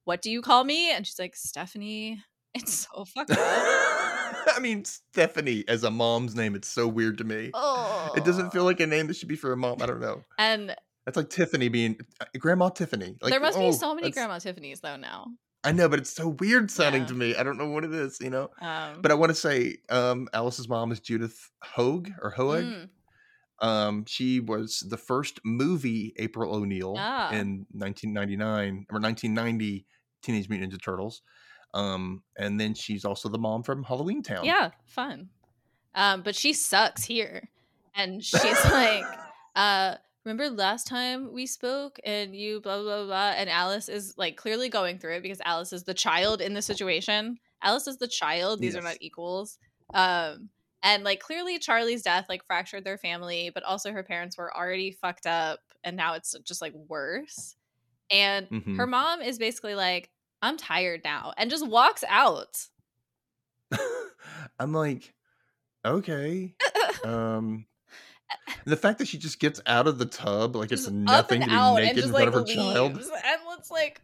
[0.05, 0.91] What do you call me?
[0.93, 2.23] And she's like, Stephanie.
[2.53, 3.97] It's so fucked up.
[4.57, 7.51] I mean, Stephanie as a mom's name, it's so weird to me.
[7.55, 8.13] oh.
[8.17, 9.81] It doesn't feel like a name that should be for a mom.
[9.83, 10.23] I don't know.
[10.39, 13.17] And That's like Tiffany being uh, Grandma Tiffany.
[13.23, 15.27] Like, there must oh, be so many that's- Grandma Tiffany's though now.
[15.63, 17.09] I know, but it's so weird sounding Yeah.
[17.09, 17.35] to me.
[17.37, 18.49] I don't know what it is, you know.
[18.63, 22.65] Um, But I want to say, um, Alice's mom is Judith Hoag or Hoag.
[22.65, 22.89] mm,
[23.59, 27.31] Um, she was the first movie April O'Neil Ah.
[27.31, 29.87] in 1999 or 1990
[30.23, 31.21] Teenage Mutant Ninja Turtles.
[31.75, 34.45] Um, and then she's also the mom from Halloween Town.
[34.45, 35.31] yeah, fun.
[35.95, 37.49] Um, but she sucks here.
[37.95, 39.05] And she's like,
[39.57, 44.37] uh, remember last time we spoke and you blah blah blah and Alice is like
[44.37, 47.39] clearly going through it because Alice is the child in the situation.
[47.63, 48.85] Alice is the child, these are Yes.
[48.85, 49.59] not equals.
[49.95, 50.51] Um
[50.83, 54.93] and like clearly Charlie's death like fractured their family, but also her parents were already
[54.93, 57.57] fucked up and now it's just like worse.
[58.11, 58.77] And Mhm.
[58.77, 60.11] her mom is basically like,
[60.43, 62.67] I'm tired now and just walks out.
[64.59, 65.15] I'm like,
[65.85, 66.55] okay.
[67.03, 67.65] Um,
[68.67, 71.55] the fact that she just gets out of the tub like it's nothing to be
[71.55, 72.93] naked in front of her child.
[72.93, 73.01] And
[73.59, 74.03] it's like,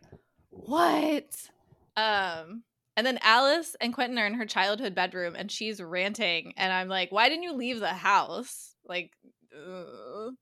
[0.50, 1.50] what?
[1.96, 2.62] Um,
[2.96, 6.88] and then Alice and Quentin are in her childhood bedroom, and she's ranting, and I'm
[6.88, 8.74] like, why didn't you leave the house?
[8.86, 9.12] Like,
[9.54, 10.34] ugh.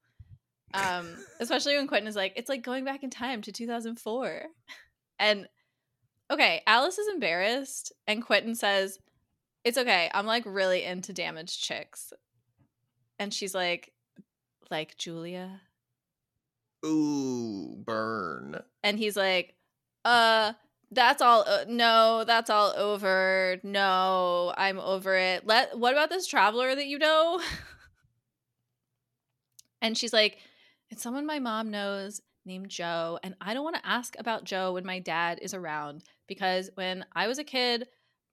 [0.73, 4.43] um, especially when Quentin is like, it's like going back in time to 2004,
[5.19, 5.49] and
[6.31, 8.99] okay, Alice is embarrassed, and Quentin says,
[9.65, 12.13] it's okay, I'm like really into damaged chicks,
[13.19, 13.93] and she's like,
[14.71, 15.61] like Julia.
[16.85, 18.61] Ooh, burn.
[18.83, 19.55] and he's like
[20.05, 20.53] uh
[20.91, 26.27] that's all uh, no that's all over no i'm over it let what about this
[26.27, 27.41] traveler that you know
[29.81, 30.37] and she's like
[30.91, 34.75] it's someone my mom knows named joe and i don't want to ask about joe
[34.75, 37.87] when my dad is around because when i was a kid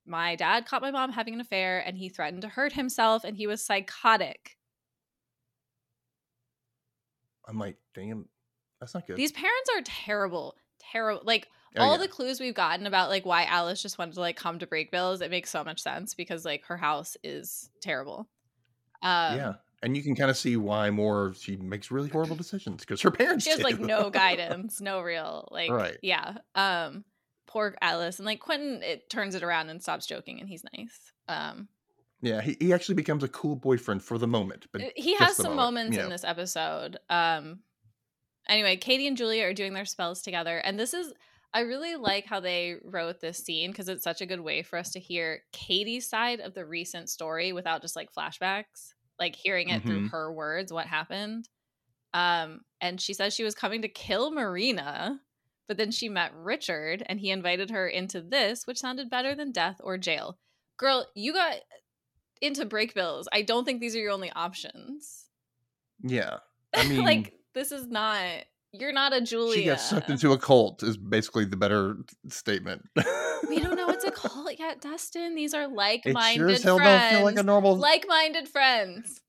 [0.06, 3.38] my dad caught my mom having an affair and he threatened to hurt himself and
[3.38, 4.58] he was psychotic
[7.47, 8.25] I'm like, damn,
[8.80, 9.17] that's not good.
[9.17, 11.99] these parents are terrible terrible like Oh, all yeah.
[11.99, 15.21] the clues we've gotten about like why Alice just wanted to like come to Brakebills,
[15.21, 18.27] it makes so much sense because like her house is terrible.
[19.01, 22.82] Um, yeah, and you can kind of see why more she makes really horrible decisions
[22.82, 23.45] because her parents.
[23.45, 25.97] she has like no guidance, no real like Right.
[26.01, 26.39] yeah.
[26.56, 27.06] Um,
[27.51, 31.11] poor Alice and like Quentin, it turns it around and stops joking, and he's nice.
[31.27, 31.67] Um,
[32.21, 35.35] Yeah, he, he actually becomes a cool boyfriend for the moment, but Uh, he has
[35.35, 36.97] some moment, moments you in this episode.
[37.09, 37.63] Um,
[38.47, 41.13] anyway, Kady and Julia are doing their spells together, and this is
[41.53, 44.79] I really like how they wrote this scene because it's such a good way for
[44.79, 49.67] us to hear Kady's side of the recent story without just like flashbacks, like hearing
[49.69, 50.11] it through Mhm.
[50.11, 51.49] her words what happened.
[52.13, 55.21] Um, and she says she was coming to kill Marina,
[55.71, 59.53] but then she met Richard and he invited her into this, which sounded better than
[59.53, 60.38] death or jail.
[60.75, 61.60] Girl, you got
[62.41, 63.27] into Brakebills.
[63.31, 65.27] I don't think these are your only options.
[66.03, 66.39] Yeah,
[66.75, 68.21] I mean, like this is not
[68.73, 69.55] You're not a Julia.
[69.55, 71.95] She got sucked into a cult is basically the better
[72.27, 72.81] statement.
[73.47, 75.36] we don't know what's a cult yet, Dustin.
[75.36, 77.23] These are like-minded sure as hell friends.
[77.23, 79.21] like a normal like-minded friends.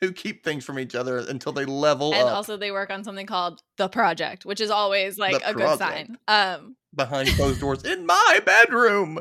[0.00, 2.34] Who keep things from each other until they level up and up.
[2.36, 5.78] also they work on something called the project which is always like The a good
[5.78, 6.16] sign.
[6.26, 9.20] um behind closed doors in my bedroom.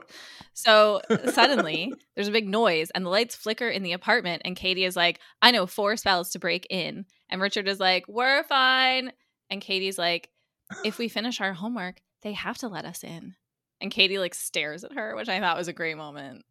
[0.54, 1.02] so
[1.34, 4.96] suddenly there's a big noise and the lights flicker in the apartment and Kady is
[4.96, 7.06] like i know four spells to break in.
[7.30, 9.12] And richard is like we're fine.
[9.50, 10.30] And Kady's like
[10.86, 13.36] if we finish our homework they have to let us in.
[13.82, 16.46] And Kady like stares at her which i thought was a great moment.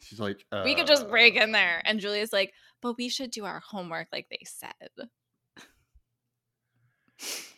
[0.00, 1.82] She's like, we could just break in "Uh, there.
[1.84, 2.52] And julia's like
[2.84, 4.72] but we should do our homework like they said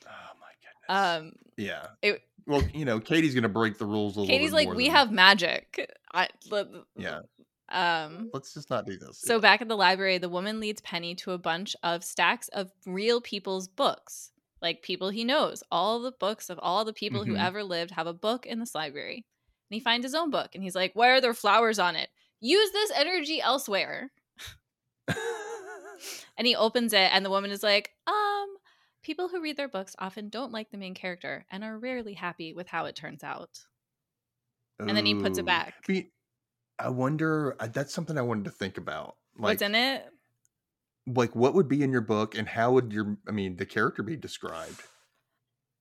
[0.09, 0.89] Oh my goodness.
[0.89, 1.87] um yeah.
[2.03, 4.95] it- well, you know, Kady's gonna break the rules a little Kady's like we than-
[4.95, 7.21] have magic I, le- Yeah.
[7.69, 9.19] Um, Let's just not do this.
[9.21, 9.41] so Yeah.
[9.41, 13.21] back at the library, the woman leads Penny to a bunch of stacks of real
[13.21, 14.31] people's books,
[14.63, 15.65] like people he knows.
[15.73, 17.45] All the books of all the people who Mhm.
[17.45, 19.27] ever lived have a book in this library.
[19.69, 22.11] And he finds his own book and he's like, Why are there flowers on it?
[22.39, 24.13] Use this energy elsewhere.
[26.39, 28.49] And he opens it, and the woman is like, Um,
[29.03, 32.53] people who read their books often don't like the main character and are rarely happy
[32.53, 33.59] with how it turns out.
[34.79, 35.75] And then he puts it back.
[36.79, 37.57] I wonder.
[37.73, 39.17] That's something I wanted to think about.
[39.39, 40.05] Like, What's in it?
[41.07, 44.03] like what would be in your book, and how would your, I mean, the character
[44.03, 44.83] be described?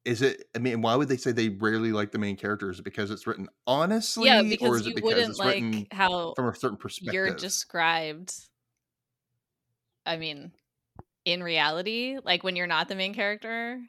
[0.06, 0.46] Is it?
[0.56, 2.70] I mean, why would they say they rarely like the main character?
[2.70, 5.40] Is it because it's written honestly, Yeah, or because is you it because wouldn't it's
[5.40, 7.14] like written how from a certain perspective?
[7.14, 8.34] you're described
[10.06, 10.52] i mean
[11.26, 13.82] in reality like when you're not the main character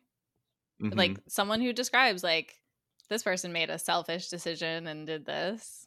[0.81, 0.97] Mhm.
[0.97, 2.61] like someone who describes like
[3.09, 5.87] this person made a selfish decision and did this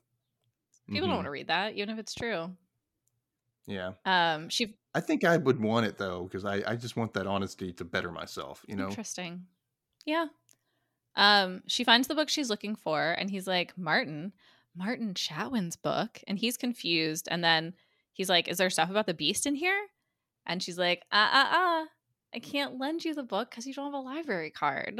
[0.92, 1.12] people Mhm.
[1.12, 2.56] don't want to read that even if it's true
[3.68, 7.14] Yeah, um she I think I would want it though because I I just want
[7.14, 8.66] that honesty to better myself.
[8.68, 8.90] You know.
[8.90, 9.48] interesting
[10.06, 10.28] yeah
[11.16, 14.34] um she finds the book she's looking for and he's like martin
[14.76, 17.76] martin chatwin's book and he's confused and then
[18.14, 19.88] he's like is there stuff about the beast in here
[20.50, 21.86] and she's like uh uh uh
[22.36, 25.00] i can't lend you the book because you don't have a library card.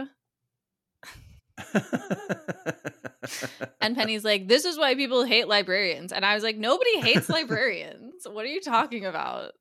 [3.82, 6.14] And penny's like this is why people hate librarians.
[6.14, 8.26] And i was like nobody hates librarians.
[8.30, 9.52] What are you talking about?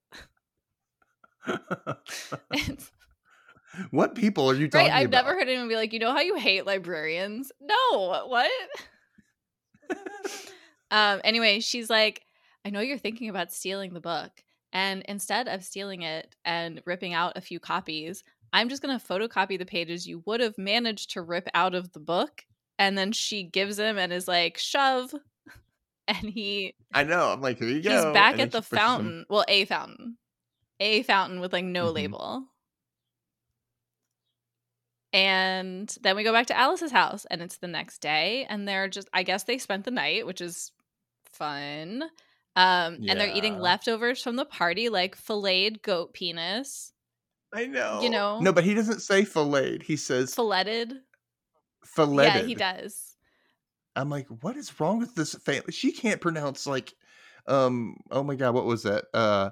[3.91, 5.25] What people are you talking right i've about?
[5.25, 7.53] never heard anyone be like you know how you hate librarians?
[7.61, 8.51] No what?
[10.91, 12.23] Um anyway she's like
[12.65, 14.31] i know you're thinking about stealing the book
[14.73, 19.05] and instead of stealing it and ripping out a few copies i'm just going to
[19.05, 22.45] photocopy the pages you would have managed to rip out of the book
[22.79, 25.13] and then she gives him and is like shove
[26.09, 27.29] and he I know.
[27.33, 27.91] I'm like, here you go.
[27.91, 28.79] he's back and at the pushes him.
[28.79, 30.17] fountain well a fountain
[30.81, 31.95] a fountain with like no Mhm.
[31.95, 32.45] label
[35.13, 38.89] and then we go back to alice's house and it's the next day and they're
[38.89, 40.71] just i guess they spent the night which is
[41.33, 42.05] fun
[42.59, 46.93] um and they're eating leftovers from the party like filleted goat penis
[47.51, 48.01] I know.
[48.03, 48.41] You know?
[48.41, 49.83] No, but he doesn't say filleted.
[49.83, 50.93] He says filleted
[51.85, 52.35] filleted.
[52.35, 53.17] yeah he does
[53.97, 55.73] I'm like, what is wrong with this family?
[55.73, 56.95] She can't pronounce like,
[57.49, 59.07] um, oh my god, what was that?
[59.13, 59.51] Uh,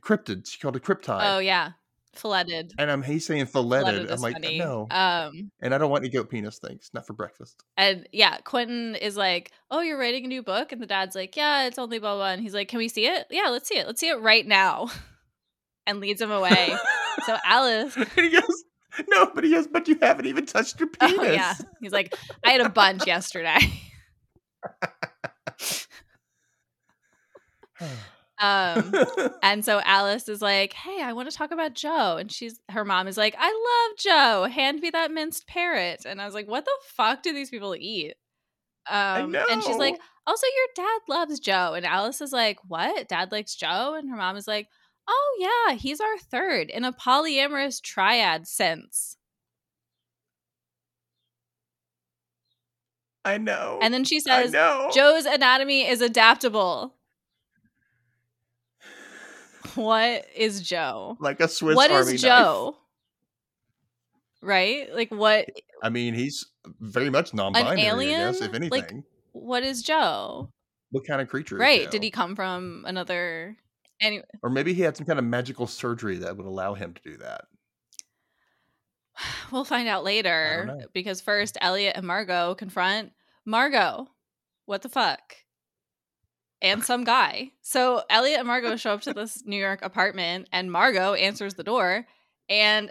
[0.00, 0.48] cryptid.
[0.48, 1.34] She called it cryptide.
[1.34, 1.72] oh yeah
[2.14, 4.10] filleted and I'm he's saying filleted.
[4.10, 4.86] I'm like, funny no.
[4.90, 6.90] um and I don't want any goat penis things.
[6.92, 7.62] Not for breakfast.
[7.76, 11.36] And yeah, Quentin is like, "Oh, you're writing a new book," and the dad's like,
[11.36, 13.26] "Yeah, it's only blah blah." And he's like, "Can we see it?
[13.30, 13.86] Yeah, let's see it.
[13.86, 14.90] Let's see it right now,"
[15.86, 16.74] and leads him away.
[17.24, 18.64] so Alice, he goes,
[19.08, 21.18] no, but he goes, but you haven't even touched your penis.
[21.20, 23.58] oh yeah, he's like, "I had a bunch yesterday."
[28.40, 28.94] um,
[29.42, 32.84] and so Alice is like, "Hey, I want to talk about Joe," and she's her
[32.84, 34.44] mom is like, "I love Joe.
[34.50, 37.74] Hand me that minced parrot." And I was like, "What the fuck do these people
[37.74, 38.14] eat?"
[38.90, 39.98] Um, and she's like,
[40.28, 41.72] also your dad loves Joe.
[41.74, 43.08] And Alice is like, what?
[43.08, 43.94] Dad likes Joe?
[43.98, 44.68] And her mom is like,
[45.08, 45.36] oh
[45.68, 49.16] yeah, he's our third in a polyamorous triad sense.
[53.24, 53.78] I know.
[53.82, 54.52] And then she says.
[54.94, 56.94] Joe's anatomy is adaptable.
[59.78, 61.16] What is Joe?
[61.20, 62.32] like a Swiss what Army is knife.
[62.32, 62.76] Joe?
[64.42, 64.92] Right?
[64.94, 65.48] Like what
[65.82, 66.46] I mean, he's
[66.80, 68.14] very much non-binary.
[68.14, 68.70] I guess, if anything.
[68.70, 68.94] Like,
[69.32, 70.50] what is Joe?
[70.90, 71.56] what kind of creature?
[71.56, 71.90] is Right.
[71.90, 73.56] Did he come from another
[74.00, 74.24] anyway?
[74.42, 77.16] Or maybe he had some kind of magical surgery that would allow him to do
[77.18, 77.44] that.
[79.50, 83.12] We'll find out later because first Eliot and Margo confront
[83.44, 84.08] Margo.
[84.66, 85.36] What the fuck?
[86.60, 87.52] And some guy.
[87.62, 91.62] So Eliot and Margo show up to this New York apartment and Margo answers the
[91.62, 92.06] door
[92.48, 92.90] and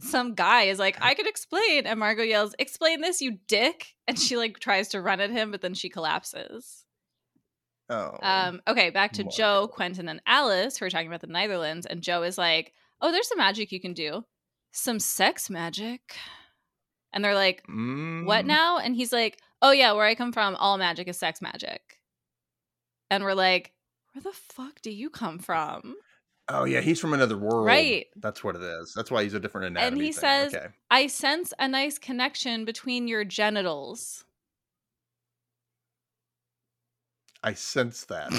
[0.00, 1.86] some guy is like, I could explain.
[1.86, 3.94] And Margo yells, Explain this, you dick.
[4.06, 6.84] And she like tries to run at him, but then she collapses.
[7.88, 8.16] Oh.
[8.22, 11.86] Um, okay, back to Joe, Quentin, and Alice, who are talking about the Neitherlands.
[11.88, 14.24] And Joe is like, Oh, there's some magic you can do.
[14.72, 16.16] Some sex magic.
[17.12, 18.46] And they're like, What Mm.
[18.46, 18.78] now?
[18.78, 21.80] And he's like, Oh, yeah, where I come from, all magic is sex magic.
[23.10, 23.72] And we're like,
[24.12, 25.96] Where the fuck do you come from?
[26.48, 27.66] Oh yeah, he's from another world.
[27.66, 28.06] Right.
[28.16, 28.92] That's what it is.
[28.94, 29.86] That's why he's a different anatomy.
[29.88, 30.20] And he thing.
[30.20, 30.66] says- okay.
[30.90, 34.24] I sense a nice connection between your genitals.
[37.42, 38.32] I sense that.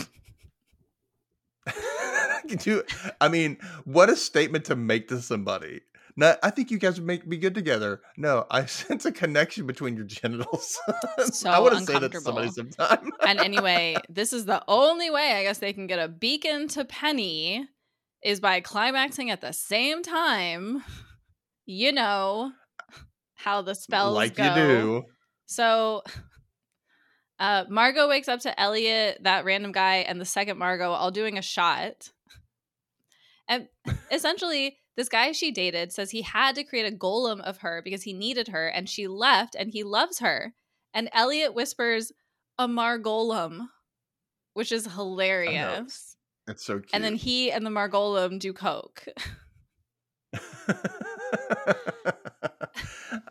[2.48, 2.84] Do
[3.20, 5.82] I mean what a statement to make to somebody?
[6.18, 8.02] No, I think you guys would make be good together.
[8.18, 10.80] No, I sense a connection between your genitals.
[11.32, 13.10] So I want to say that to somebody sometime.
[13.26, 16.86] and anyway, this is the only way I guess they can get a beacon to
[16.86, 17.68] Penny
[18.24, 20.84] is by climaxing at the same time.
[21.66, 22.52] You know
[23.34, 24.44] how the spells like go.
[24.44, 25.04] you do.
[25.46, 26.04] So
[27.40, 31.38] uh Margo wakes up to Eliot, that random guy, and the second Margo all doing
[31.38, 32.12] a shot.
[33.48, 33.68] And
[34.12, 38.04] essentially, this guy she dated says he had to create a golem of her because
[38.04, 40.54] he needed her, and she left and he loves her.
[40.94, 42.12] And Eliot whispers,
[42.58, 43.68] a Margolem,
[44.54, 46.16] which is hilarious.
[46.48, 46.90] It's so cute.
[46.94, 49.06] And then he and the Margolem do coke.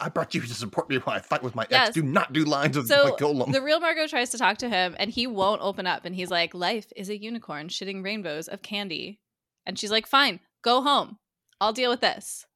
[0.00, 1.88] I brought you to support me while I fight with my Yes.
[1.88, 1.94] ex.
[1.94, 3.52] Do not do lines of So my golem.
[3.52, 6.04] the real Margo tries to talk to him and he won't open up.
[6.04, 9.20] And he's like, Life is a unicorn shitting rainbows of candy.
[9.64, 11.18] And she's like, Fine, go home.
[11.64, 12.46] I'll deal with this.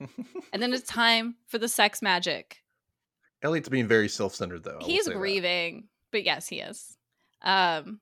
[0.52, 2.58] And then it's time for the sex magic.
[3.42, 4.78] Eliot's being very self-centered though.
[4.80, 5.18] He's say that.
[5.18, 6.96] grieving, but yes, he is.
[7.42, 8.00] Um,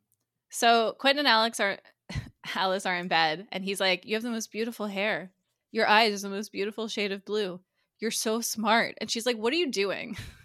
[0.51, 1.79] so Quentin and Alex are
[2.55, 5.33] Alice are in bed, and he's like, "You have the most beautiful hair.
[5.73, 7.61] Your eyes are the most beautiful shade of blue.
[7.99, 10.17] You're so smart." And she's like, "What are you doing?"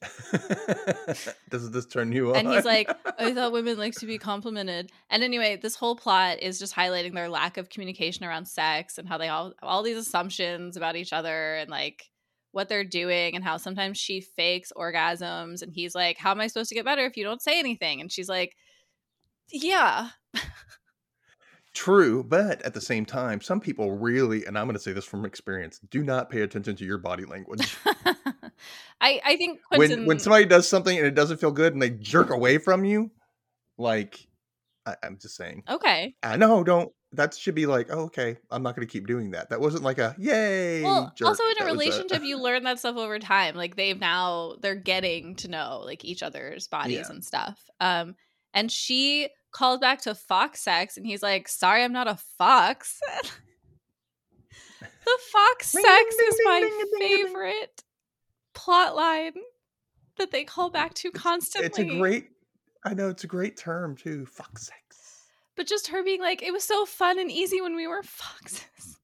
[1.50, 2.36] Does this turn you on?
[2.36, 4.90] And he's like, I thought women like to be complimented.
[5.10, 9.08] And anyway, this whole plot is just highlighting their lack of communication around sex and
[9.08, 12.10] how they all all these assumptions about each other and like
[12.52, 16.46] what they're doing and how sometimes she fakes orgasms and he's like, How am I
[16.46, 18.00] supposed to get better if you don't say anything?
[18.00, 18.56] And she's like,
[19.50, 20.08] Yeah.
[21.72, 25.04] True, but at the same time, some people really, and I'm going to say this
[25.04, 27.76] from experience, do not pay attention to your body language.
[29.00, 31.80] I I think Quentin when when somebody does something and it doesn't feel good and
[31.82, 33.10] they jerk away from you,
[33.78, 34.26] like
[34.86, 36.14] I, I'm just saying, Okay.
[36.22, 36.90] I know, don't.
[37.12, 39.50] That should be like, oh, okay, I'm not going to keep doing that.
[39.50, 40.82] That wasn't like a yay.
[40.82, 41.26] Well, jerk.
[41.28, 43.56] also in a That relationship, you learn that stuff over time.
[43.56, 47.10] Like they've now they're getting to know like each other's bodies Yeah.
[47.10, 47.58] and stuff.
[47.80, 48.14] Um,
[48.54, 53.00] and she called back to fox sex, and he's like, "Sorry, I'm not a fox."
[54.80, 57.82] the fox sex is my favorite
[58.54, 59.32] plot line
[60.16, 61.66] that they call mm, back to constantly.
[61.66, 62.28] It's a great.
[62.84, 64.26] I know it's a great term too.
[64.26, 65.26] Fuck sex.
[65.56, 68.98] but just her being like, "It was so fun and easy when we were foxes."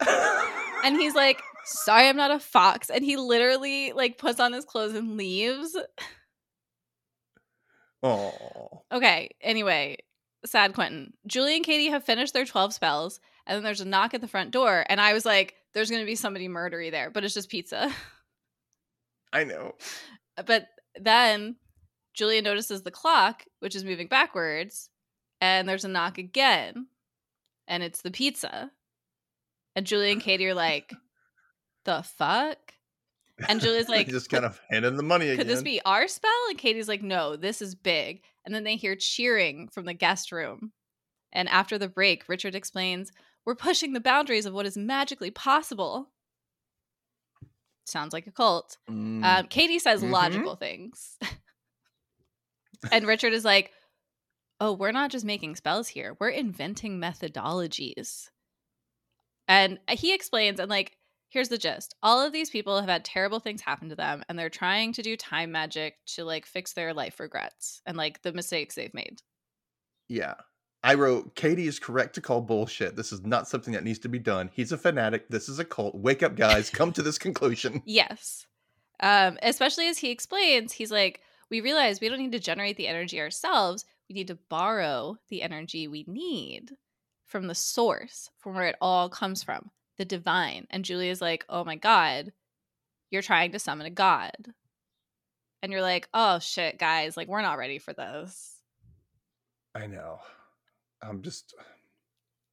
[0.84, 2.90] And he's like, sorry, I'm not a fox.
[2.90, 5.74] And he literally like puts on his clothes and leaves.
[8.02, 9.96] oh, Okay, anyway,
[10.44, 11.14] sad Quentin.
[11.26, 14.28] Julie and Kady have finished their 12 spells, and then there's a knock at the
[14.28, 14.84] front door.
[14.88, 17.90] And I was like, there's gonna be somebody murdery there, but it's just pizza.
[19.34, 19.74] I know.
[20.38, 20.68] Uh, but
[20.98, 21.56] then
[22.14, 24.88] Julia notices the clock, which is moving backwards,
[25.40, 26.86] and there's a knock again,
[27.68, 28.70] and it's the pizza.
[29.76, 30.94] And Julia and Kady are like,
[31.84, 32.58] the fuck?
[33.48, 35.38] And Julia's like, just kind of handing the money again.
[35.38, 36.30] could this be our spell?
[36.48, 38.22] And Kady's like, no, this is big.
[38.46, 40.72] And then they hear cheering from the guest room.
[41.32, 43.10] And after the break, Richard explains,
[43.44, 46.10] we're pushing the boundaries of what is magically possible.
[47.84, 48.78] Sounds like a cult.
[48.88, 49.24] Mm.
[49.24, 50.10] Um, Kady says Mhm.
[50.10, 51.16] logical things.
[52.92, 53.72] and Richard is like,
[54.60, 58.28] oh, we're not just making spells here, we're inventing methodologies.
[59.48, 60.96] And he explains, and like,
[61.28, 64.38] here's the gist all of these people have had terrible things happen to them, and
[64.38, 68.32] they're trying to do time magic to like fix their life regrets and like the
[68.32, 69.20] mistakes they've made.
[70.08, 70.34] Yeah.
[70.84, 72.94] I wrote, Kady is correct to call bullshit.
[72.94, 74.50] This is not something that needs to be done.
[74.52, 75.30] He's a fanatic.
[75.30, 75.94] This is a cult.
[75.94, 76.68] Wake up, guys.
[76.68, 77.82] Come to this conclusion.
[77.94, 78.46] Yes.
[79.00, 81.20] Um, especially as he explains, he's like,
[81.50, 83.86] we realize we don't need to generate the energy ourselves.
[84.08, 86.72] We need to borrow the energy we need
[87.24, 90.66] from the source, from where it all comes from, the divine.
[90.70, 92.32] And Julia's like, oh my God,
[93.10, 94.52] you're trying to summon a god.
[95.62, 98.60] And you're like, oh shit, guys, like, we're not ready for this.
[99.74, 100.20] I know.
[101.08, 101.54] I'm just.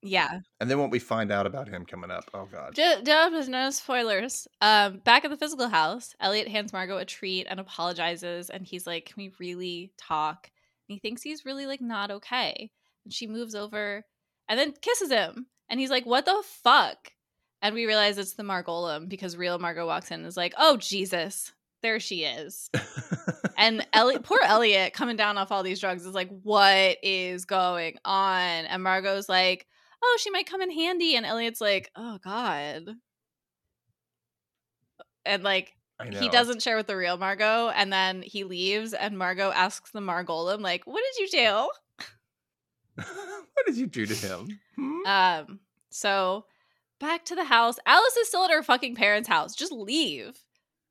[0.03, 0.39] Yeah.
[0.59, 2.73] And then what we find out about him coming up, oh god.
[2.75, 4.47] Just, just no spoilers.
[4.59, 8.87] Um, back at the physical house, Eliot hands Margo a treat and apologizes, and he's
[8.87, 10.49] like, "Can we really talk?"
[10.89, 12.71] And he thinks he's really like not okay.
[13.05, 14.03] And she moves over
[14.49, 17.11] and then kisses him, and he's like, "What the fuck?"
[17.61, 20.77] And we realize it's the Margolem because real Margo walks in and is like, "Oh
[20.77, 22.69] Jesus, there she is."
[23.57, 27.97] and Eliot, poor Eliot, coming down off all these drugs, is like, "What is going
[28.05, 29.67] on?" And Margo's like,
[30.03, 32.95] "Oh, she might come in handy." And Eliot's like, "Oh God."
[35.25, 35.75] And like
[36.19, 39.99] he doesn't share with the real Margo, and then he leaves, and Margo asks the
[39.99, 41.69] Margolem, like, "What did you do?"
[42.95, 44.59] what did you do to him?
[44.75, 45.05] Hmm?
[45.05, 45.59] Um,
[45.89, 46.45] so
[46.99, 47.77] back to the house.
[47.85, 49.55] Alice is still at her fucking parents' house.
[49.55, 50.37] Just leave.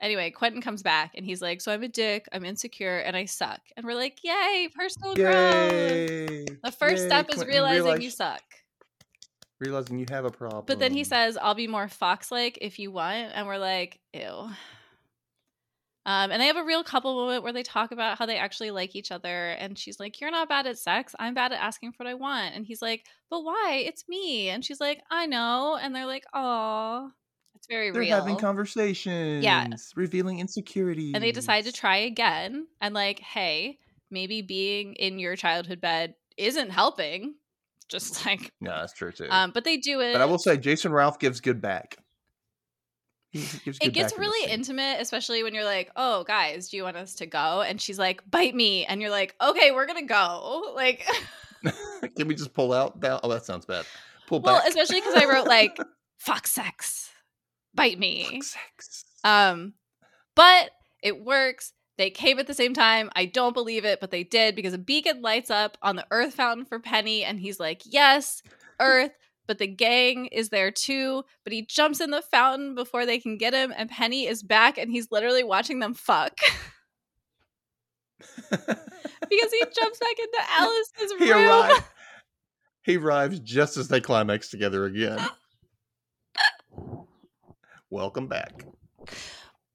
[0.01, 3.27] Anyway, Quentin comes back and he's like, So I'm a dick, I'm insecure, and I
[3.27, 3.61] suck.
[3.77, 6.47] And we're like, Yay, personal growth.
[6.63, 8.43] The first Yay, step is realizing realized- you suck.
[9.61, 10.65] realizing you have a problem.
[10.67, 13.33] But then he says, I'll be more fox like if you want.
[13.35, 14.49] And we're like, Ew.
[16.07, 18.71] Um, and they have a real couple moment where they talk about how they actually
[18.71, 19.51] like each other.
[19.51, 21.15] And she's like, You're not bad at sex.
[21.19, 22.55] I'm bad at asking for what I want.
[22.55, 23.83] And he's like, But why?
[23.85, 24.49] It's me.
[24.49, 25.79] And she's like, I know.
[25.81, 27.11] And they're like, Aw.
[27.61, 28.17] It's very They're real.
[28.19, 31.13] having conversations, revealing insecurities.
[31.15, 32.67] and they decide to try again.
[32.81, 33.79] And like, hey,
[34.11, 37.35] maybe being in your childhood bed isn't helping.
[37.89, 39.27] Just like, No, that's true too.
[39.31, 40.13] um, but they do it.
[40.15, 41.97] but I will say, Jason Ralph gives good back.
[43.33, 46.83] It gets back in this really intimate, especially when you're like, "Oh, guys, do you
[46.83, 50.03] want us to go?" And she's like, "Bite me," and you're like, "Okay, we're gonna
[50.07, 51.07] go." Like,
[52.17, 53.01] Can we just pull out?
[53.03, 53.21] That?
[53.23, 53.85] Oh, that sounds bad.
[54.27, 54.69] Pull well, back.
[54.69, 55.79] especially because I wrote like,
[56.19, 57.10] "Fuck sex,
[57.75, 58.25] bite me."
[59.25, 59.75] Um,
[60.35, 60.71] but
[61.03, 61.73] it works.
[61.99, 63.11] They came at the same time.
[63.15, 66.35] I don't believe it, but they did because a beacon lights up on the Earth
[66.35, 68.43] fountain for Penny, and he's like, "Yes,
[68.81, 69.13] Earth."
[69.47, 71.25] But the gang is there too.
[71.45, 74.79] But he jumps in the fountain before they can get him, and Penny is back,
[74.79, 76.39] and he's literally watching them fuck
[78.51, 81.83] because he jumps back into Alice's he room.
[82.83, 85.21] He arrives just as they climax together again.
[87.91, 88.65] Welcome back.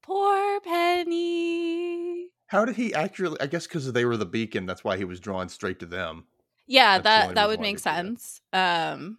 [0.02, 2.28] Poor Penny.
[2.46, 3.38] How did he actually?
[3.40, 4.66] I guess because they were the beacon.
[4.66, 6.24] That's why he was drawn straight to them.
[6.66, 7.96] Yeah, That's that that would make could see that.
[7.96, 8.40] sense.
[8.52, 9.18] Um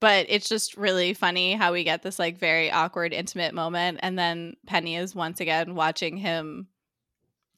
[0.00, 4.18] but it's just really funny how we get this like very awkward intimate moment and
[4.18, 6.66] then Penny is once again watching him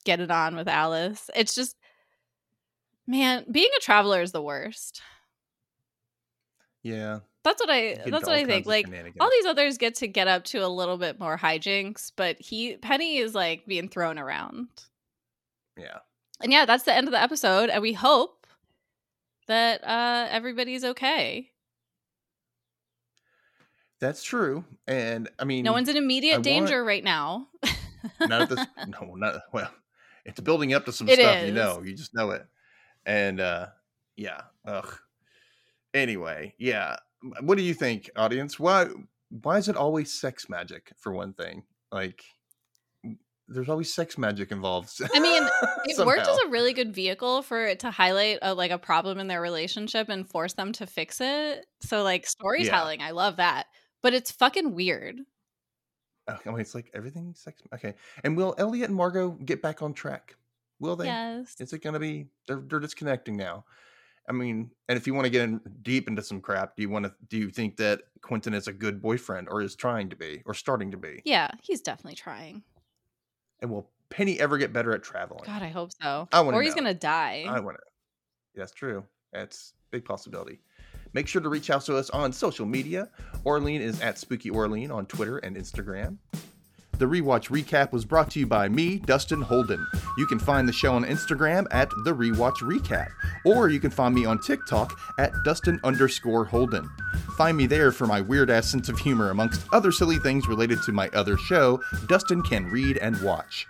[0.04, 1.30] get it on with Alice.
[1.34, 1.76] It's just
[3.06, 5.00] man, being a traveler is the worst.
[6.82, 8.66] Yeah, That's what I that's what I think.
[8.66, 8.86] Like
[9.20, 12.76] all these others get to get up to a little bit more hijinks, but he
[12.78, 14.68] Penny is like being thrown around.
[15.76, 15.98] yeah.
[16.42, 18.46] And yeah, that's the end of the episode and we hope
[19.46, 21.50] that uh everybody's okay.
[24.00, 24.64] That's true.
[24.86, 27.48] And I mean, No one's in immediate I want- danger right now.
[28.20, 28.66] not at this.
[28.88, 29.70] No, not well.
[30.24, 31.44] It's building up to some It stuff.
[31.46, 32.44] You know, you just know it.
[33.06, 33.66] And uh
[34.16, 34.40] yeah.
[34.66, 34.98] Ugh.
[35.92, 36.96] Anyway, yeah.
[37.40, 38.58] What do you think, audience?
[38.58, 38.88] Why
[39.42, 41.64] why is it always sex magic for one thing?
[41.90, 42.22] Like
[43.48, 44.90] there's always sex magic involved.
[45.14, 45.46] I mean,
[45.86, 49.18] It worked as a really good vehicle for it to highlight a, like a problem
[49.18, 51.66] in their relationship and force them to fix it.
[51.80, 53.66] So like storytelling, I love that.
[54.02, 55.20] But it's fucking weird.
[56.26, 57.62] Oh, I mean, it's like everything sex.
[57.74, 57.94] Okay.
[58.22, 60.36] And will Eliot and Margo get back on track?
[60.80, 61.06] Will they?
[61.06, 61.54] Yes.
[61.60, 62.26] Is it going to be?
[62.46, 63.64] They're, they're disconnecting now.
[64.28, 66.88] I mean, and if you want to get in deep into some crap, do you
[66.88, 67.12] want to?
[67.28, 70.54] Do you think that Quentin is a good boyfriend, or is trying to be, or
[70.54, 71.20] starting to be?
[71.24, 72.62] Yeah, he's definitely trying.
[73.60, 75.44] And will Penny ever get better at traveling?
[75.44, 76.28] God, I hope so.
[76.32, 76.82] I wanna or he's know.
[76.82, 77.44] gonna die.
[77.48, 77.82] I want to.
[78.54, 79.04] That's true.
[79.32, 80.60] That's a big possibility.
[81.12, 83.08] Make sure to reach out to us on social media.
[83.44, 86.16] Aurelien is at Spooky Aurelien on Twitter and Instagram.
[86.98, 89.84] The Rewatch Recap was brought to you by me, Dustin Holden.
[90.16, 93.08] You can find the show on Instagram at The Rewatch Recap,
[93.44, 96.88] or you can find me on TikTok at Dustin underscore Holden.
[97.36, 100.82] Find me there for my weird ass sense of humor, amongst other silly things related
[100.82, 103.66] to my other show, Dustin Can Read and Watch.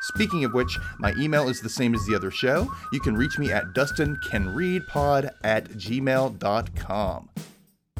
[0.00, 2.70] Speaking of which, my email is the same as the other show.
[2.92, 7.28] You can reach me at dustincanreadpod at gmail.com.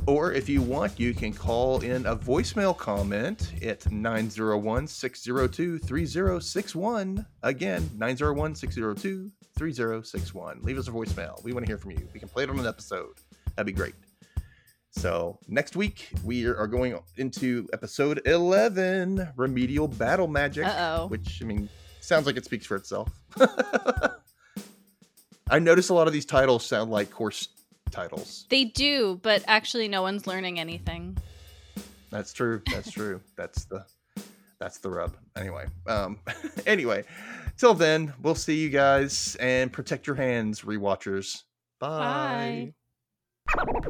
[0.07, 7.26] Or if you want, you can call in a voicemail comment at 901 602 3061.
[7.42, 10.61] Again, 901 602 3061.
[10.62, 11.42] Leave us a voicemail.
[11.42, 12.09] We want to hear from you.
[12.14, 13.16] We can play it on an episode.
[13.57, 13.94] That'd be great.
[14.90, 21.07] So, next week, we are going into episode 11 Remedial Battle Magic Uh oh.
[21.09, 21.68] which I mean
[22.00, 23.11] sounds like it speaks for itself.
[25.50, 27.48] I notice a lot of these titles sound like course
[27.87, 28.47] subtitles.
[28.49, 31.16] They do, but actually, no one's learning anything.
[32.11, 32.62] That's true.
[32.70, 33.20] That's true.
[33.37, 33.84] that's the
[34.59, 35.16] that's the rub.
[35.37, 36.18] Anyway, um,
[36.66, 37.05] anyway,
[37.57, 41.43] till then, we'll see you guys and protect your hands, rewatchers.
[41.78, 42.72] Bye.
[43.55, 43.89] Bye.